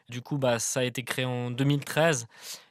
Du 0.09 0.21
coup, 0.21 0.37
bah, 0.37 0.57
ça 0.59 0.79
a 0.81 0.83
été 0.83 1.03
créé 1.03 1.25
en 1.25 1.51
2013. 1.51 2.27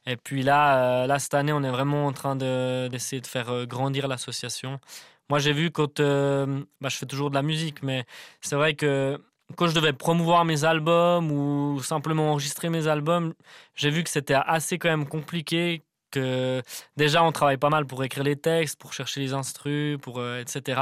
Et 0.07 0.17
puis 0.17 0.43
là 0.43 1.07
cette 1.19 1.35
année, 1.35 1.53
on 1.53 1.63
est 1.63 1.71
vraiment 1.71 2.07
en 2.07 2.13
train 2.13 2.37
d'essayer 2.37 3.21
de 3.21 3.27
faire 3.27 3.67
grandir 3.67 4.09
l'association. 4.09 4.81
Moi, 5.29 5.41
j'ai 5.41 5.53
vu 5.53 5.71
quand 5.73 5.99
euh, 6.01 6.63
bah, 6.81 6.89
je 6.89 6.97
fais 6.97 7.07
toujours 7.07 7.31
de 7.31 7.35
la 7.35 7.43
musique, 7.43 7.83
mais 7.83 8.05
c'est 8.41 8.55
vrai 8.55 8.75
que 8.75 9.21
quand 9.57 9.67
je 9.67 9.75
devais 9.75 9.93
promouvoir 9.93 10.45
mes 10.45 10.65
albums 10.65 11.31
ou 11.33 11.81
simplement 11.83 12.31
enregistrer 12.33 12.69
mes 12.69 12.87
albums, 12.87 13.35
j'ai 13.75 13.91
vu 13.91 14.05
que 14.05 14.11
c'était 14.11 14.35
assez 14.35 14.79
quand 14.79 14.89
même 14.89 15.09
compliqué. 15.09 15.83
Que 16.13 16.63
déjà 16.97 17.25
on 17.25 17.33
travaille 17.33 17.57
pas 17.57 17.69
mal 17.69 17.85
pour 17.85 18.05
écrire 18.05 18.23
les 18.23 18.37
textes, 18.37 18.79
pour 18.79 18.93
chercher 18.93 19.21
les 19.21 19.33
instrus, 19.33 19.99
pour 20.01 20.21
euh, 20.21 20.41
etc. 20.41 20.81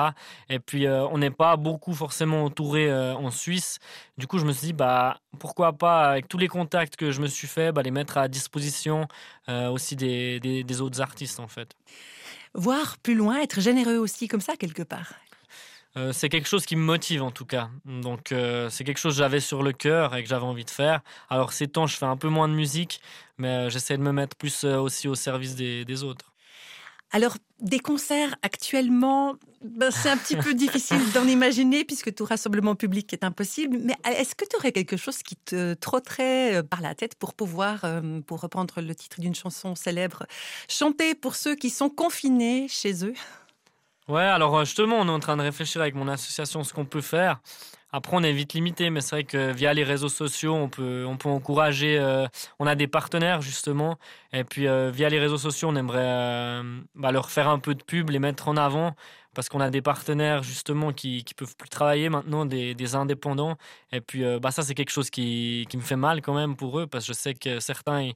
Et 0.50 0.58
puis 0.60 0.86
euh, 0.86 1.06
on 1.08 1.18
n'est 1.18 1.30
pas 1.30 1.56
beaucoup 1.56 1.94
forcément 1.94 2.44
entouré 2.44 2.92
en 2.92 3.30
Suisse. 3.30 3.78
Du 4.18 4.26
coup 4.26 4.38
je 4.38 4.44
me 4.44 4.52
suis 4.52 4.68
dit 4.68 4.72
bah 4.74 5.18
pourquoi 5.38 5.72
pas 5.72 6.10
avec 6.10 6.28
tous 6.28 6.38
les 6.38 6.48
contacts 6.48 6.96
que 6.96 7.10
je 7.10 7.22
me 7.22 7.26
suis 7.26 7.48
fait, 7.48 7.72
bah, 7.72 7.82
les 7.82 7.90
mettre 7.90 8.18
à 8.18 8.28
disposition 8.28 9.08
aussi 9.48 9.96
des, 9.96 10.40
des 10.40 10.80
autres 10.82 11.00
artistes 11.00 11.40
en 11.40 11.48
fait 11.48 11.74
voir 12.54 12.98
plus 12.98 13.14
loin, 13.14 13.40
être 13.40 13.60
généreux 13.60 13.96
aussi 13.96 14.28
comme 14.28 14.40
ça 14.40 14.56
quelque 14.56 14.82
part. 14.82 15.12
Euh, 15.96 16.12
c'est 16.12 16.28
quelque 16.28 16.48
chose 16.48 16.66
qui 16.66 16.74
me 16.74 16.82
motive 16.82 17.22
en 17.22 17.30
tout 17.30 17.44
cas. 17.44 17.70
Donc 17.84 18.32
euh, 18.32 18.68
c'est 18.68 18.82
quelque 18.82 18.98
chose 18.98 19.14
que 19.14 19.18
j'avais 19.18 19.40
sur 19.40 19.62
le 19.62 19.72
cœur 19.72 20.16
et 20.16 20.22
que 20.24 20.28
j'avais 20.28 20.44
envie 20.44 20.64
de 20.64 20.70
faire. 20.70 21.00
Alors 21.30 21.52
ces 21.52 21.68
temps, 21.68 21.86
je 21.86 21.96
fais 21.96 22.06
un 22.06 22.16
peu 22.16 22.28
moins 22.28 22.48
de 22.48 22.54
musique, 22.54 23.00
mais 23.38 23.48
euh, 23.48 23.70
j'essaie 23.70 23.96
de 23.96 24.02
me 24.02 24.12
mettre 24.12 24.36
plus 24.36 24.64
aussi 24.64 25.06
au 25.06 25.14
service 25.14 25.54
des 25.54 26.02
autres. 26.02 26.33
Alors, 27.10 27.36
des 27.60 27.78
concerts 27.78 28.34
actuellement, 28.42 29.36
ben, 29.62 29.90
c'est 29.90 30.10
un 30.10 30.16
petit 30.16 30.36
peu 30.36 30.54
difficile 30.54 31.00
d'en 31.12 31.26
imaginer 31.26 31.84
puisque 31.84 32.14
tout 32.14 32.24
rassemblement 32.24 32.74
public 32.74 33.12
est 33.12 33.24
impossible. 33.24 33.78
Mais 33.80 33.94
est-ce 34.04 34.34
que 34.34 34.44
tu 34.44 34.56
aurais 34.56 34.72
quelque 34.72 34.96
chose 34.96 35.22
qui 35.22 35.36
te 35.36 35.74
trotterait 35.74 36.56
euh, 36.56 36.62
par 36.62 36.80
la 36.80 36.94
tête 36.94 37.14
pour 37.14 37.34
pouvoir, 37.34 37.84
euh, 37.84 38.20
pour 38.20 38.40
reprendre 38.40 38.80
le 38.80 38.94
titre 38.94 39.20
d'une 39.20 39.34
chanson 39.34 39.74
célèbre, 39.74 40.26
chanter 40.68 41.14
pour 41.14 41.36
ceux 41.36 41.54
qui 41.54 41.70
sont 41.70 41.88
confinés 41.88 42.66
chez 42.68 43.04
eux? 43.06 43.14
Ouais, 44.08 44.22
alors 44.22 44.58
euh, 44.58 44.64
justement, 44.64 44.96
on 45.00 45.06
est 45.06 45.12
en 45.12 45.20
train 45.20 45.36
de 45.36 45.42
réfléchir 45.42 45.80
avec 45.80 45.94
mon 45.94 46.08
association 46.08 46.62
ce 46.62 46.74
qu'on 46.74 46.84
peut 46.84 47.00
faire. 47.00 47.40
Après, 47.96 48.16
on 48.16 48.24
est 48.24 48.32
vite 48.32 48.54
limité, 48.54 48.90
mais 48.90 49.00
c'est 49.00 49.14
vrai 49.14 49.22
que 49.22 49.52
via 49.52 49.72
les 49.72 49.84
réseaux 49.84 50.08
sociaux, 50.08 50.52
on 50.52 50.68
peut, 50.68 51.04
on 51.06 51.16
peut 51.16 51.28
encourager. 51.28 51.96
Euh, 51.96 52.26
on 52.58 52.66
a 52.66 52.74
des 52.74 52.88
partenaires 52.88 53.40
justement, 53.40 53.98
et 54.32 54.42
puis 54.42 54.66
euh, 54.66 54.90
via 54.90 55.08
les 55.08 55.20
réseaux 55.20 55.38
sociaux, 55.38 55.68
on 55.70 55.76
aimerait 55.76 56.00
euh, 56.02 56.80
bah, 56.96 57.12
leur 57.12 57.30
faire 57.30 57.48
un 57.48 57.60
peu 57.60 57.72
de 57.76 57.84
pub, 57.84 58.10
les 58.10 58.18
mettre 58.18 58.48
en 58.48 58.56
avant 58.56 58.96
parce 59.32 59.48
qu'on 59.48 59.60
a 59.60 59.70
des 59.70 59.82
partenaires 59.82 60.44
justement 60.44 60.92
qui 60.92 61.24
qui 61.24 61.34
peuvent 61.34 61.56
plus 61.56 61.68
travailler 61.68 62.08
maintenant, 62.08 62.46
des, 62.46 62.74
des 62.74 62.94
indépendants. 62.96 63.56
Et 63.92 64.00
puis 64.00 64.24
bah 64.40 64.52
ça 64.52 64.62
c'est 64.62 64.74
quelque 64.74 64.92
chose 64.92 65.10
qui, 65.10 65.66
qui, 65.68 65.76
me 65.76 65.82
fait 65.82 65.96
mal 65.96 66.22
quand 66.22 66.34
même 66.34 66.54
pour 66.54 66.78
eux 66.78 66.86
parce 66.86 67.04
que 67.04 67.12
je 67.12 67.18
sais 67.18 67.34
que 67.34 67.58
certains 67.58 68.10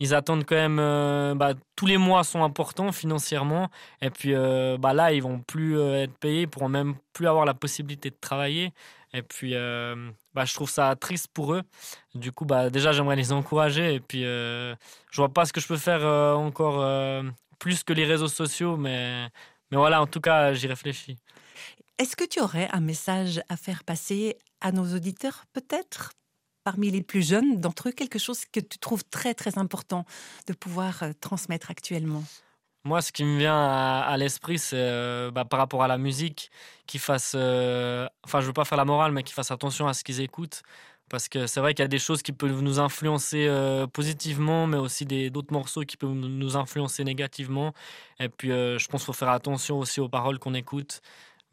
ils, 0.00 0.14
attendent 0.14 0.44
quand 0.44 0.56
même 0.56 1.38
bah, 1.38 1.54
tous 1.76 1.86
les 1.86 1.96
mois 1.96 2.24
sont 2.24 2.42
importants 2.42 2.90
financièrement 2.90 3.68
et 4.02 4.10
puis 4.10 4.34
bah 4.80 4.94
là 4.94 5.12
ils 5.12 5.22
vont 5.22 5.38
plus 5.38 5.80
être 5.80 6.18
payés, 6.18 6.42
ils 6.42 6.48
pourront 6.48 6.68
même 6.68 6.96
plus 7.12 7.28
avoir 7.28 7.44
la 7.44 7.54
possibilité 7.54 8.10
de 8.10 8.16
travailler. 8.20 8.72
Et 9.14 9.22
puis 9.22 9.54
bah, 10.34 10.44
je 10.44 10.52
trouve 10.54 10.68
ça 10.68 10.94
triste 10.96 11.28
pour 11.32 11.54
eux. 11.54 11.62
Du 12.14 12.32
coup 12.32 12.44
bah 12.44 12.68
déjà 12.68 12.92
j'aimerais 12.92 13.16
les 13.16 13.32
encourager 13.32 13.94
et 13.94 14.00
puis 14.00 14.22
je 14.22 14.76
vois 15.16 15.32
pas 15.32 15.46
ce 15.46 15.52
que 15.52 15.60
je 15.60 15.68
peux 15.68 15.78
faire 15.78 16.04
encore 16.36 16.84
plus 17.58 17.82
que 17.84 17.92
les 17.92 18.04
réseaux 18.04 18.28
sociaux 18.28 18.76
mais 18.76 19.28
mais 19.70 19.78
voilà, 19.78 20.00
en 20.00 20.06
tout 20.06 20.20
cas, 20.20 20.52
j'y 20.52 20.68
réfléchis. 20.68 21.18
Est-ce 21.98 22.14
que 22.14 22.24
tu 22.24 22.40
aurais 22.40 22.68
un 22.72 22.80
message 22.80 23.42
à 23.48 23.56
faire 23.56 23.82
passer 23.82 24.36
à 24.60 24.70
nos 24.70 24.94
auditeurs, 24.94 25.46
peut-être? 25.52 26.12
Parmi 26.62 26.90
les 26.90 27.02
plus 27.02 27.26
jeunes 27.26 27.60
d'entre 27.60 27.88
eux, 27.88 27.92
quelque 27.92 28.18
chose 28.18 28.44
que 28.44 28.60
tu 28.60 28.78
trouves 28.78 29.04
très 29.04 29.34
très 29.34 29.58
important 29.58 30.06
de 30.46 30.52
pouvoir 30.52 31.02
euh, 31.02 31.12
transmettre 31.20 31.70
actuellement? 31.70 32.22
Moi, 32.84 33.00
ce 33.00 33.12
qui 33.12 33.24
me 33.24 33.38
vient 33.38 33.56
à, 33.56 34.16
l'esprit, 34.18 34.58
c'est 34.58 34.76
euh, 34.76 35.30
bah, 35.30 35.44
par 35.44 35.58
rapport 35.58 35.82
à 35.82 35.88
la 35.88 35.98
musique, 35.98 36.50
qu'ils 36.86 37.00
fassent, 37.00 37.34
euh, 37.34 38.06
enfin, 38.24 38.40
je 38.40 38.46
veux 38.46 38.52
pas 38.52 38.64
faire 38.66 38.76
la 38.78 38.84
morale, 38.84 39.12
mais 39.12 39.22
qu'ils 39.22 39.34
fassent 39.34 39.50
attention 39.50 39.88
à 39.88 39.94
ce 39.94 40.04
qu'ils 40.04 40.20
écoutent, 40.20 40.62
parce 41.08 41.28
que 41.28 41.46
c'est 41.46 41.60
vrai 41.60 41.72
qu'il 41.74 41.82
y 41.82 41.86
a 41.86 41.88
des 41.88 41.98
choses 41.98 42.22
qui 42.22 42.32
peuvent 42.32 42.60
nous 42.60 42.80
influencer 42.80 43.46
euh, 43.48 43.86
positivement, 43.86 44.66
mais 44.66 44.76
aussi 44.76 45.06
d'autres 45.30 45.52
morceaux 45.52 45.82
qui 45.82 45.96
peuvent 45.96 46.12
nous 46.12 46.56
influencer 46.56 47.04
négativement. 47.04 47.72
Et 48.20 48.28
puis, 48.28 48.50
je 48.50 48.86
pense 48.88 49.02
qu'il 49.02 49.06
faut 49.06 49.12
faire 49.14 49.30
attention 49.30 49.78
aussi 49.78 50.00
aux 50.00 50.08
paroles 50.08 50.38
qu'on 50.38 50.54
écoute. 50.54 51.00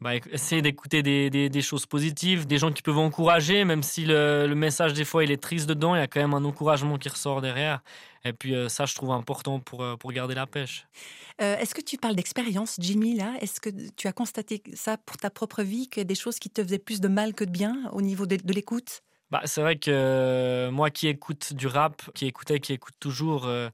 Bah, 0.02 0.16
essayer 0.16 0.62
d'écouter 0.62 1.02
des, 1.02 1.30
des, 1.30 1.62
choses 1.62 1.86
positives, 1.86 2.46
des 2.46 2.58
gens 2.58 2.72
qui 2.72 2.82
peuvent 2.82 2.98
encourager, 2.98 3.64
même 3.64 3.82
si 3.82 4.04
le, 4.04 4.46
le, 4.48 4.54
message 4.54 4.92
des 4.94 5.04
fois 5.04 5.22
il 5.22 5.30
est 5.30 5.40
triste 5.40 5.68
dedans, 5.68 5.94
il 5.94 5.98
y 5.98 6.02
a 6.02 6.08
quand 6.08 6.20
même 6.20 6.34
un 6.34 6.44
encouragement 6.44 6.98
qui 6.98 7.08
ressort 7.08 7.40
derrière. 7.40 7.82
Et 8.24 8.32
puis 8.32 8.54
euh, 8.54 8.68
ça, 8.68 8.84
je 8.84 8.94
trouve 8.94 9.12
important 9.12 9.60
pour, 9.60 9.84
pour 9.98 10.12
garder 10.12 10.34
la 10.34 10.46
pêche. 10.46 10.86
Est-ce 11.38 11.74
que 11.74 11.80
tu 11.80 11.96
parles 11.96 12.14
d'expérience, 12.14 12.76
Jimmy, 12.78 13.16
là? 13.16 13.34
Est-ce 13.40 13.60
que 13.60 13.70
tu 13.96 14.06
as 14.06 14.12
constaté 14.12 14.62
ça 14.74 14.96
pour 14.96 15.16
ta 15.16 15.28
propre 15.28 15.62
vie, 15.62 15.88
que 15.88 16.00
des 16.00 16.14
choses 16.14 16.38
qui 16.38 16.50
te 16.50 16.62
faisaient 16.62 16.78
plus 16.78 17.00
de 17.00 17.08
mal 17.08 17.34
que 17.34 17.42
de 17.42 17.50
bien 17.50 17.90
au 17.92 18.00
niveau 18.00 18.26
de, 18.26 18.36
de 18.36 18.52
l'écoute? 18.52 19.02
Bah, 19.32 19.40
c'est 19.46 19.62
vrai 19.62 19.76
que 19.76 19.90
euh, 19.90 20.70
moi 20.70 20.90
qui 20.90 21.08
écoute 21.08 21.54
du 21.54 21.66
rap, 21.66 22.02
qui 22.12 22.26
écoutais, 22.26 22.60
qui 22.60 22.74
écoute 22.74 22.92
toujours, 23.00 23.46
euh, 23.46 23.70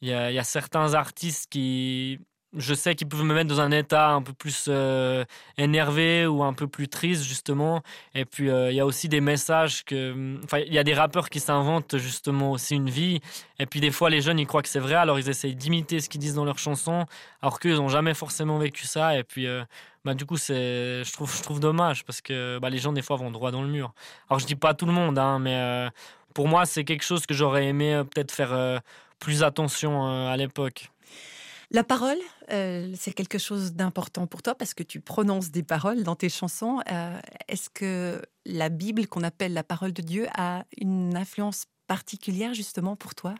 il 0.00 0.08
y, 0.08 0.12
a, 0.14 0.44
certains 0.44 0.94
artistes 0.94 1.50
qui, 1.50 2.20
je 2.56 2.74
sais 2.74 2.94
qu'ils 2.94 3.08
peuvent 3.08 3.24
me 3.24 3.34
mettre 3.34 3.48
dans 3.48 3.60
un 3.60 3.70
état 3.70 4.10
un 4.10 4.22
peu 4.22 4.32
plus 4.32 4.66
euh, 4.68 5.24
énervé 5.56 6.26
ou 6.26 6.42
un 6.42 6.52
peu 6.52 6.66
plus 6.66 6.88
triste 6.88 7.22
justement. 7.22 7.82
Et 8.14 8.24
puis 8.24 8.50
euh, 8.50 8.70
il 8.70 8.76
y 8.76 8.80
a 8.80 8.86
aussi 8.86 9.08
des 9.08 9.20
messages 9.20 9.84
que, 9.84 10.36
enfin 10.44 10.58
il 10.58 10.72
y 10.72 10.78
a 10.78 10.84
des 10.84 10.94
rappeurs 10.94 11.30
qui 11.30 11.40
s'inventent 11.40 11.96
justement 11.96 12.50
aussi 12.52 12.74
une 12.74 12.90
vie. 12.90 13.20
Et 13.58 13.66
puis 13.66 13.80
des 13.80 13.90
fois 13.90 14.10
les 14.10 14.20
jeunes 14.20 14.38
ils 14.38 14.46
croient 14.46 14.62
que 14.62 14.68
c'est 14.68 14.80
vrai, 14.80 14.94
alors 14.94 15.18
ils 15.18 15.28
essayent 15.28 15.54
d'imiter 15.54 16.00
ce 16.00 16.08
qu'ils 16.08 16.20
disent 16.20 16.34
dans 16.34 16.44
leurs 16.44 16.58
chansons, 16.58 17.06
alors 17.40 17.58
qu'ils 17.58 17.74
n'ont 17.76 17.88
jamais 17.88 18.14
forcément 18.14 18.58
vécu 18.58 18.86
ça. 18.86 19.16
Et 19.18 19.24
puis 19.24 19.46
euh, 19.46 19.64
bah, 20.04 20.14
du 20.14 20.26
coup 20.26 20.36
c'est, 20.36 21.04
je 21.04 21.12
trouve, 21.12 21.34
je 21.34 21.42
trouve 21.42 21.60
dommage 21.60 22.04
parce 22.04 22.20
que 22.20 22.58
bah, 22.60 22.68
les 22.68 22.78
gens 22.78 22.92
des 22.92 23.02
fois 23.02 23.16
vont 23.16 23.30
droit 23.30 23.50
dans 23.50 23.62
le 23.62 23.68
mur. 23.68 23.94
Alors 24.28 24.40
je 24.40 24.46
dis 24.46 24.56
pas 24.56 24.74
tout 24.74 24.86
le 24.86 24.92
monde, 24.92 25.18
hein, 25.18 25.38
mais 25.38 25.88
pour 26.34 26.48
moi 26.48 26.66
c'est 26.66 26.84
quelque 26.84 27.04
chose 27.04 27.24
que 27.24 27.34
j'aurais 27.34 27.66
aimé 27.66 28.02
peut-être 28.10 28.32
faire 28.32 28.80
plus 29.18 29.42
attention 29.42 30.28
à 30.28 30.36
l'époque. 30.36 30.90
La 31.74 31.84
parole, 31.84 32.18
euh, 32.50 32.92
c'est 32.98 33.14
quelque 33.14 33.38
chose 33.38 33.72
d'important 33.72 34.26
pour 34.26 34.42
toi 34.42 34.54
parce 34.54 34.74
que 34.74 34.82
tu 34.82 35.00
prononces 35.00 35.50
des 35.50 35.62
paroles 35.62 36.02
dans 36.02 36.14
tes 36.14 36.28
chansons. 36.28 36.80
Euh, 36.92 37.18
est-ce 37.48 37.70
que 37.70 38.20
la 38.44 38.68
Bible, 38.68 39.06
qu'on 39.06 39.22
appelle 39.22 39.54
la 39.54 39.64
parole 39.64 39.94
de 39.94 40.02
Dieu, 40.02 40.26
a 40.36 40.64
une 40.76 41.16
influence 41.16 41.64
particulière 41.86 42.52
justement 42.52 42.94
pour 42.94 43.14
toi? 43.14 43.34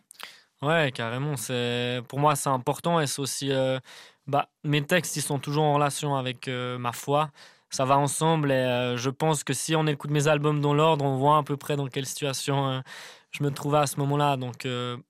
Ouais, 0.62 0.90
carrément. 0.94 1.36
C'est 1.36 2.00
pour 2.08 2.20
moi 2.20 2.34
c'est 2.34 2.48
important 2.48 3.00
et 3.00 3.06
c'est 3.06 3.20
aussi 3.20 3.52
euh, 3.52 3.78
bah, 4.26 4.48
mes 4.64 4.82
textes 4.82 5.14
ils 5.16 5.22
sont 5.22 5.38
toujours 5.38 5.64
en 5.64 5.74
relation 5.74 6.16
avec 6.16 6.48
ma 6.48 6.92
foi. 6.92 7.30
Ça 7.68 7.84
va 7.84 7.98
ensemble 7.98 8.50
et 8.50 8.94
je 8.96 9.10
pense 9.10 9.44
que 9.44 9.52
si 9.52 9.76
on 9.76 9.86
écoute 9.86 10.10
mes 10.10 10.28
albums 10.28 10.60
dans 10.60 10.74
l'ordre, 10.74 11.04
on 11.04 11.16
voit 11.16 11.38
à 11.38 11.42
peu 11.42 11.56
près 11.56 11.76
dans 11.76 11.86
quelle 11.88 12.04
situation 12.06 12.82
je 13.30 13.42
me 13.42 13.50
trouvais 13.50 13.78
à 13.78 13.86
ce 13.86 13.98
moment-là. 14.00 14.36
Donc 14.36 14.66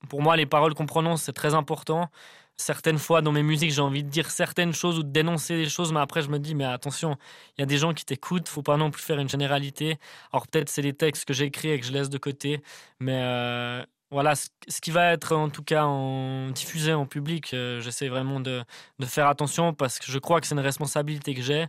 pour 0.08 0.22
moi 0.22 0.36
les 0.36 0.46
paroles 0.46 0.74
qu'on 0.74 0.86
prononce 0.86 1.22
c'est 1.22 1.32
très 1.32 1.54
important 1.54 2.08
certaines 2.56 2.98
fois 2.98 3.22
dans 3.22 3.32
mes 3.32 3.42
musiques, 3.42 3.72
j'ai 3.72 3.82
envie 3.82 4.04
de 4.04 4.08
dire 4.08 4.30
certaines 4.30 4.72
choses 4.72 4.98
ou 4.98 5.02
de 5.02 5.10
dénoncer 5.10 5.56
des 5.56 5.68
choses, 5.68 5.92
mais 5.92 6.00
après 6.00 6.22
je 6.22 6.28
me 6.28 6.38
dis, 6.38 6.54
mais 6.54 6.64
attention, 6.64 7.16
il 7.56 7.60
y 7.60 7.64
a 7.64 7.66
des 7.66 7.78
gens 7.78 7.92
qui 7.92 8.04
t'écoutent, 8.04 8.48
faut 8.48 8.62
pas 8.62 8.76
non 8.76 8.90
plus 8.90 9.02
faire 9.02 9.18
une 9.18 9.28
généralité. 9.28 9.98
Alors 10.32 10.46
peut-être 10.46 10.68
c'est 10.68 10.82
les 10.82 10.92
textes 10.92 11.24
que 11.24 11.34
j'écris 11.34 11.70
et 11.70 11.80
que 11.80 11.86
je 11.86 11.92
laisse 11.92 12.10
de 12.10 12.18
côté, 12.18 12.62
mais 13.00 13.20
euh, 13.22 13.84
voilà, 14.10 14.34
ce, 14.34 14.48
qui 14.80 14.90
va 14.90 15.12
être 15.12 15.34
en 15.34 15.48
tout 15.48 15.62
cas 15.62 15.84
en, 15.84 16.50
diffusé 16.50 16.92
en 16.92 17.06
public, 17.06 17.54
euh, 17.54 17.80
j'essaie 17.80 18.08
vraiment 18.08 18.40
de, 18.40 18.62
de, 18.98 19.06
faire 19.06 19.26
attention 19.26 19.72
parce 19.72 19.98
que 19.98 20.10
je 20.10 20.18
crois 20.18 20.40
que 20.40 20.46
c'est 20.46 20.54
une 20.54 20.60
responsabilité 20.60 21.34
que 21.34 21.42
j'ai. 21.42 21.66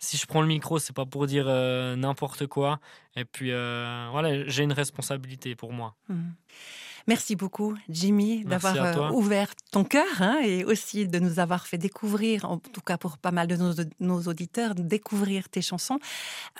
Si 0.00 0.16
je 0.16 0.26
prends 0.26 0.42
le 0.42 0.48
micro, 0.48 0.78
c'est 0.78 0.92
pas 0.92 1.06
pour 1.06 1.26
dire 1.26 1.46
euh, 1.46 1.96
n'importe 1.96 2.46
quoi. 2.46 2.80
Et 3.16 3.24
puis 3.24 3.50
voilà, 3.50 4.46
j'ai 4.48 4.64
une 4.64 4.72
responsabilité 4.72 5.54
pour 5.54 5.72
moi. 5.72 5.94
Mmh. 6.08 6.32
Merci 7.06 7.36
beaucoup, 7.36 7.76
Jimmy, 7.90 8.44
d'avoir 8.44 8.76
euh, 8.76 9.10
ouvert 9.10 9.48
ton 9.70 9.84
cœur 9.84 10.22
hein, 10.22 10.40
et 10.42 10.64
aussi 10.64 11.06
de 11.06 11.18
nous 11.18 11.38
avoir 11.38 11.66
fait 11.66 11.76
découvrir, 11.76 12.46
en 12.46 12.56
tout 12.58 12.80
cas 12.80 12.96
pour 12.96 13.18
pas 13.18 13.30
mal 13.30 13.46
de 13.46 13.56
nos, 14.00 14.22
auditeurs, 14.22 14.74
découvrir 14.74 15.50
tes 15.50 15.60
chansons. 15.60 15.98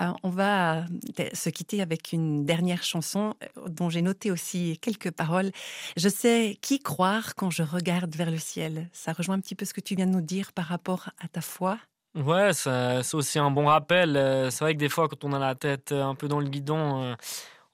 Euh, 0.02 0.12
on 0.22 0.28
va 0.28 0.80
euh, 0.80 0.84
se 1.32 1.48
quitter 1.48 1.80
avec 1.80 2.12
une 2.12 2.44
dernière 2.44 2.82
chanson 2.82 3.34
dont 3.68 3.88
j'ai 3.88 4.02
noté 4.02 4.30
aussi 4.30 4.78
quelques 4.82 5.10
paroles. 5.10 5.50
Je 5.96 6.10
sais 6.10 6.58
qui 6.60 6.78
croire 6.78 7.34
quand 7.36 7.50
je 7.50 7.62
regarde 7.62 8.14
vers 8.14 8.30
le 8.30 8.38
ciel. 8.38 8.90
Ça 8.92 9.14
rejoint 9.14 9.36
un 9.36 9.40
petit 9.40 9.54
peu 9.54 9.64
ce 9.64 9.72
que 9.72 9.80
tu 9.80 9.94
viens 9.94 10.06
de 10.06 10.12
nous 10.12 10.20
dire 10.20 10.52
par 10.52 10.66
rapport 10.66 11.08
à 11.22 11.28
ta 11.28 11.40
foi. 11.40 11.78
Ouais, 12.14 12.52
c'est 12.52 13.14
aussi 13.14 13.38
un 13.38 13.50
bon 13.50 13.66
rappel. 13.66 14.12
C'est 14.50 14.60
vrai 14.60 14.74
que 14.74 14.78
des 14.78 14.88
fois, 14.88 15.08
quand 15.08 15.24
on 15.24 15.32
a 15.32 15.38
la 15.38 15.54
tête 15.54 15.90
un 15.90 16.14
peu 16.14 16.28
dans 16.28 16.38
le 16.38 16.48
guidon, 16.48 17.16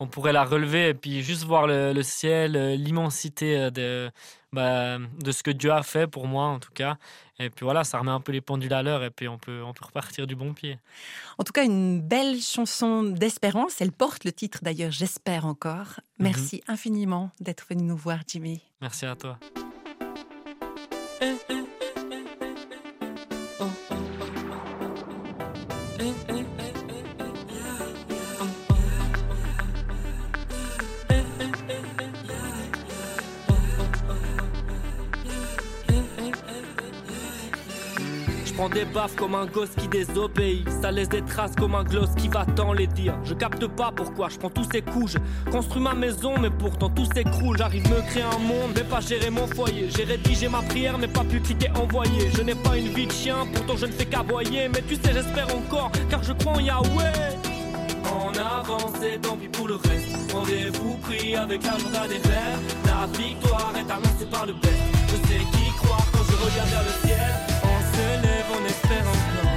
on 0.01 0.07
pourrait 0.07 0.33
la 0.33 0.45
relever 0.45 0.89
et 0.89 0.95
puis 0.95 1.23
juste 1.23 1.45
voir 1.45 1.67
le, 1.67 2.03
ciel, 2.03 2.57
euh, 2.57 2.75
l'immensité 2.75 3.57
euh, 3.57 3.71
de, 3.71 4.11
bah, 4.53 4.99
de 4.99 5.31
ce 5.31 5.43
que 5.43 5.51
Dieu 5.51 5.71
a 5.71 5.83
fait 5.83 6.07
pour 6.07 6.27
moi 6.27 6.47
en 6.47 6.59
tout 6.59 6.73
cas. 6.73 6.97
Et 7.39 7.51
puis 7.51 7.65
voilà, 7.65 7.85
ça 7.85 7.99
remet 7.99 8.11
un 8.11 8.21
peu 8.21 8.33
les 8.33 8.41
pendules 8.41 8.73
à 8.73 8.83
l'heure 8.83 9.05
et 9.05 9.11
puis 9.11 9.29
on 9.29 9.39
peut, 9.39 9.63
on 9.63 9.73
peut 9.73 9.85
repartir 9.85 10.27
du 10.27 10.35
bon 10.35 10.53
pied. 10.53 10.79
En 11.39 11.45
tout 11.45 11.53
cas, 11.53 11.65
une 11.65 12.01
belle 12.01 12.41
chanson 12.41 13.03
d'espérance. 13.03 13.81
Elle 13.81 13.93
porte 13.93 14.25
le 14.25 14.33
titre 14.33 14.61
d'ailleurs, 14.63 14.91
J'espère 14.91 15.47
encore. 15.47 16.01
Mhm. 16.19 16.27
Merci 16.27 16.63
infiniment 16.67 17.31
d'être 17.41 17.67
venu 17.69 17.85
nous 17.85 17.97
voir, 17.97 18.21
Jimmy. 18.27 18.63
Merci 18.81 19.07
à 19.07 19.15
toi. 19.17 19.39
prends 21.21 21.27
des 21.49 21.70
baffes 38.93 39.17
comme 39.17 39.35
un 39.35 39.47
gosse 39.47 39.71
qui 39.77 39.89
désobéit. 39.89 40.69
Ça 40.83 40.91
laisse 40.91 41.09
des 41.09 41.23
traces 41.23 41.55
comme 41.57 41.75
un 41.75 41.85
gloss 41.85 42.11
qui 42.17 42.29
va 42.29 42.45
tant 42.45 42.73
les 42.73 42.87
dire. 42.87 43.15
Je 43.25 43.35
capte 43.35 43.67
pas 43.67 43.93
pourquoi 43.95 44.29
je 44.29 44.39
prends 44.39 44.51
tous 44.51 44.67
ces 44.71 44.83
coups. 44.83 45.13
Je 45.13 45.51
construis 45.51 45.83
ma 45.83 45.95
maison, 45.95 46.35
mais 46.41 46.51
pourtant 46.51 46.89
tout 46.89 47.07
s'écroule. 47.15 47.59
J'arrive 47.59 47.89
me 47.91 48.01
créer 48.03 48.23
un 48.23 48.39
monde, 48.39 48.73
mais 48.75 48.85
pas 48.85 49.01
gérer 49.01 49.31
mon 49.31 49.47
foyer. 49.47 49.89
J'ai 49.95 50.05
rédigé 50.05 50.49
ma 50.49 50.63
prière, 50.63 50.99
mais 50.99 51.09
pas 51.09 51.25
pu 51.25 51.41
cliquer 51.41 51.71
envoyer. 51.71 52.31
Je 52.35 52.43
n'ai 52.43 52.55
pas 52.55 52.77
une 52.77 52.89
vie 52.89 53.07
de 53.07 53.13
chien, 53.13 53.37
pourtant 53.53 53.77
je 53.77 53.87
ne 53.87 53.93
fais 53.93 54.07
qu'aboyer. 54.07 54.69
Mais 54.69 54.83
tu 54.83 54.95
sais, 54.95 55.13
j'espère 55.13 55.55
encore, 55.55 55.91
car 56.09 56.23
je 56.23 56.33
crois 56.33 56.53
en 56.53 56.61
Yahweh. 56.61 57.37
En 58.05 58.31
avance, 58.31 59.03
et 59.03 59.19
tant 59.19 59.37
pis 59.37 59.49
pour 59.49 59.69
le 59.69 59.75
reste. 59.77 60.33
Rendez-vous 60.33 60.97
pris 60.99 61.35
avec 61.35 61.63
l'agenda 61.65 62.07
des 62.09 62.15
rêves. 62.15 62.77
La 62.87 63.07
victoire 63.19 63.73
est 63.77 63.91
annoncée 63.91 64.27
par 64.31 64.47
le 64.47 64.53
best. 64.55 64.75
Je 65.09 65.17
sais 65.29 65.41
qui 65.53 65.71
croire 65.79 66.07
quand 66.13 66.25
je 66.25 66.37
regarde 66.37 66.69
vers 66.71 66.83
le 66.83 67.09
ciel 67.09 67.50
espère 68.71 69.01
encore. 69.01 69.50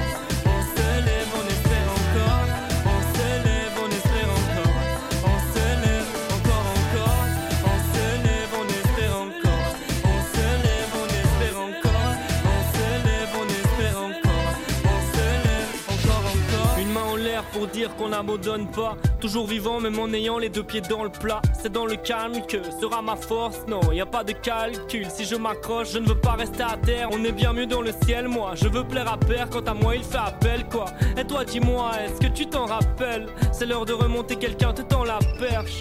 Dire 17.61 17.95
qu'on 17.95 18.09
n'abandonne 18.09 18.67
pas. 18.69 18.95
Toujours 19.19 19.47
vivant, 19.47 19.79
même 19.79 19.97
en 19.99 20.11
ayant 20.13 20.37
les 20.37 20.49
deux 20.49 20.63
pieds 20.63 20.81
dans 20.81 21.03
le 21.03 21.09
plat. 21.09 21.41
C'est 21.61 21.71
dans 21.71 21.85
le 21.85 21.95
calme 21.95 22.45
que 22.47 22.57
sera 22.81 23.01
ma 23.01 23.15
force. 23.15 23.65
Non, 23.67 23.91
y 23.91 24.01
a 24.01 24.05
pas 24.05 24.23
de 24.23 24.33
calcul. 24.33 25.07
Si 25.09 25.25
je 25.25 25.35
m'accroche, 25.35 25.91
je 25.91 25.99
ne 25.99 26.07
veux 26.07 26.19
pas 26.19 26.33
rester 26.33 26.63
à 26.63 26.77
terre. 26.77 27.09
On 27.11 27.23
est 27.23 27.31
bien 27.31 27.53
mieux 27.53 27.67
dans 27.67 27.81
le 27.81 27.91
ciel, 28.05 28.27
moi. 28.27 28.51
Je 28.55 28.67
veux 28.67 28.83
plaire 28.83 29.11
à 29.11 29.17
père. 29.17 29.49
Quant 29.49 29.61
à 29.61 29.73
moi, 29.73 29.95
il 29.95 30.03
fait 30.03 30.17
appel, 30.17 30.65
quoi. 30.69 30.85
Et 31.17 31.25
toi, 31.25 31.45
dis-moi, 31.45 31.91
est-ce 32.03 32.19
que 32.19 32.31
tu 32.31 32.47
t'en 32.47 32.65
rappelles? 32.65 33.27
C'est 33.51 33.65
l'heure 33.65 33.85
de 33.85 33.93
remonter, 33.93 34.35
quelqu'un 34.35 34.73
te 34.73 34.81
tend 34.81 35.03
la 35.03 35.19
perche. 35.39 35.79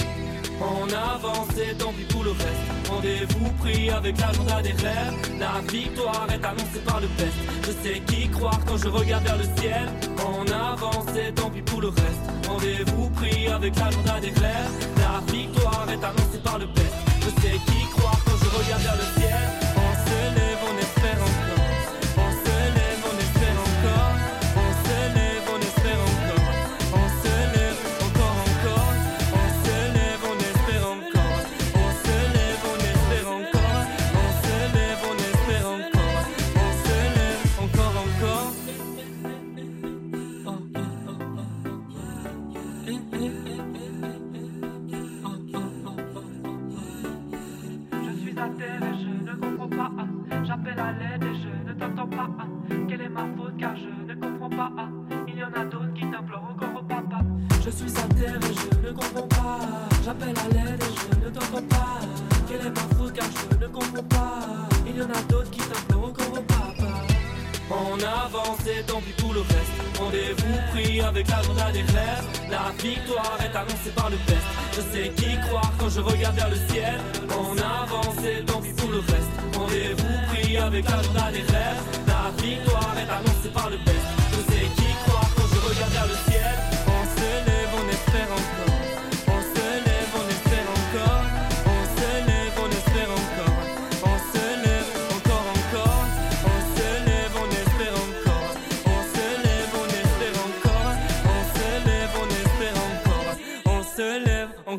En 0.62 0.87
avance 0.88 1.57
et 1.59 1.75
tant 1.75 1.92
pis 1.92 2.05
pour 2.05 2.25
le 2.25 2.31
reste. 2.31 2.88
Rendez-vous 2.88 3.51
pris 3.61 3.90
avec 3.90 4.20
l'agenda 4.20 4.62
des 4.62 4.72
rêves. 4.72 5.14
La 5.38 5.61
victoire 5.70 6.27
est 6.31 6.44
annoncée 6.44 6.83
par 6.87 7.01
le 7.01 7.09
best. 7.18 7.37
Je 7.66 7.72
sais 7.83 8.01
qui 8.01 8.29
croire 8.29 8.61
quand 8.66 8.77
je 8.77 8.88
regarde 8.88 9.25
vers 9.25 9.38
le 9.38 9.44
ciel. 9.61 9.88
En 10.25 10.46
avance 10.46 11.16
et 11.16 11.33
tant 11.33 11.51
pis 11.51 11.62
pour 11.62 11.81
le 11.81 11.88
reste. 11.88 12.25
Rendez-vous 12.48 13.11
pris 13.11 13.48
avec 13.48 13.77
l'agenda 13.77 14.20
des 14.20 14.31
rêves. 14.31 14.75
La 14.98 15.33
victoire 15.33 15.87
est 15.88 16.05
annoncée 16.05 16.42
par 16.44 16.59
le 16.59 16.66
best. 16.66 16.94
Je 17.20 17.31
sais 17.42 17.57
qui 17.66 17.87
croire 17.96 18.18
quand 18.25 18.37
je 18.42 18.57
regarde 18.57 18.83
vers 18.83 18.96
le 18.96 19.20
ciel. 19.20 19.62
je 75.94 76.00
regarde 76.00 76.37
vers 76.37 76.48
le 76.48 76.57
ciel, 76.70 77.00
on 77.28 77.52
avance 77.59 78.24
et 78.24 78.44
tant 78.44 78.61
pis 78.61 78.72
pour 78.72 78.90
le 78.90 78.98
reste. 78.98 79.33
Rendez-vous 79.55 80.33
pris 80.33 80.57
avec 80.57 80.85
la 80.88 81.02
journée 81.02 81.33
des 81.33 81.52
rêves. 81.52 81.83
La 82.07 82.42
victoire 82.42 82.94
est 82.96 83.11
annoncée 83.11 83.50
par 83.52 83.68
le 83.68 83.76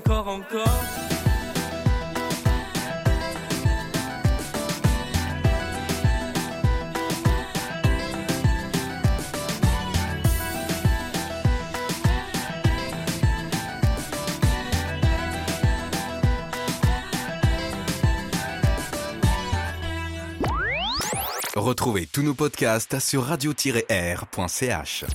encore, 0.04 0.28
encore. 0.28 0.84
Retrouvez 21.56 22.08
tous 22.08 22.24
nos 22.24 22.34
podcasts 22.34 23.00
sur 23.00 23.24
radio-r.ch. 23.24 25.06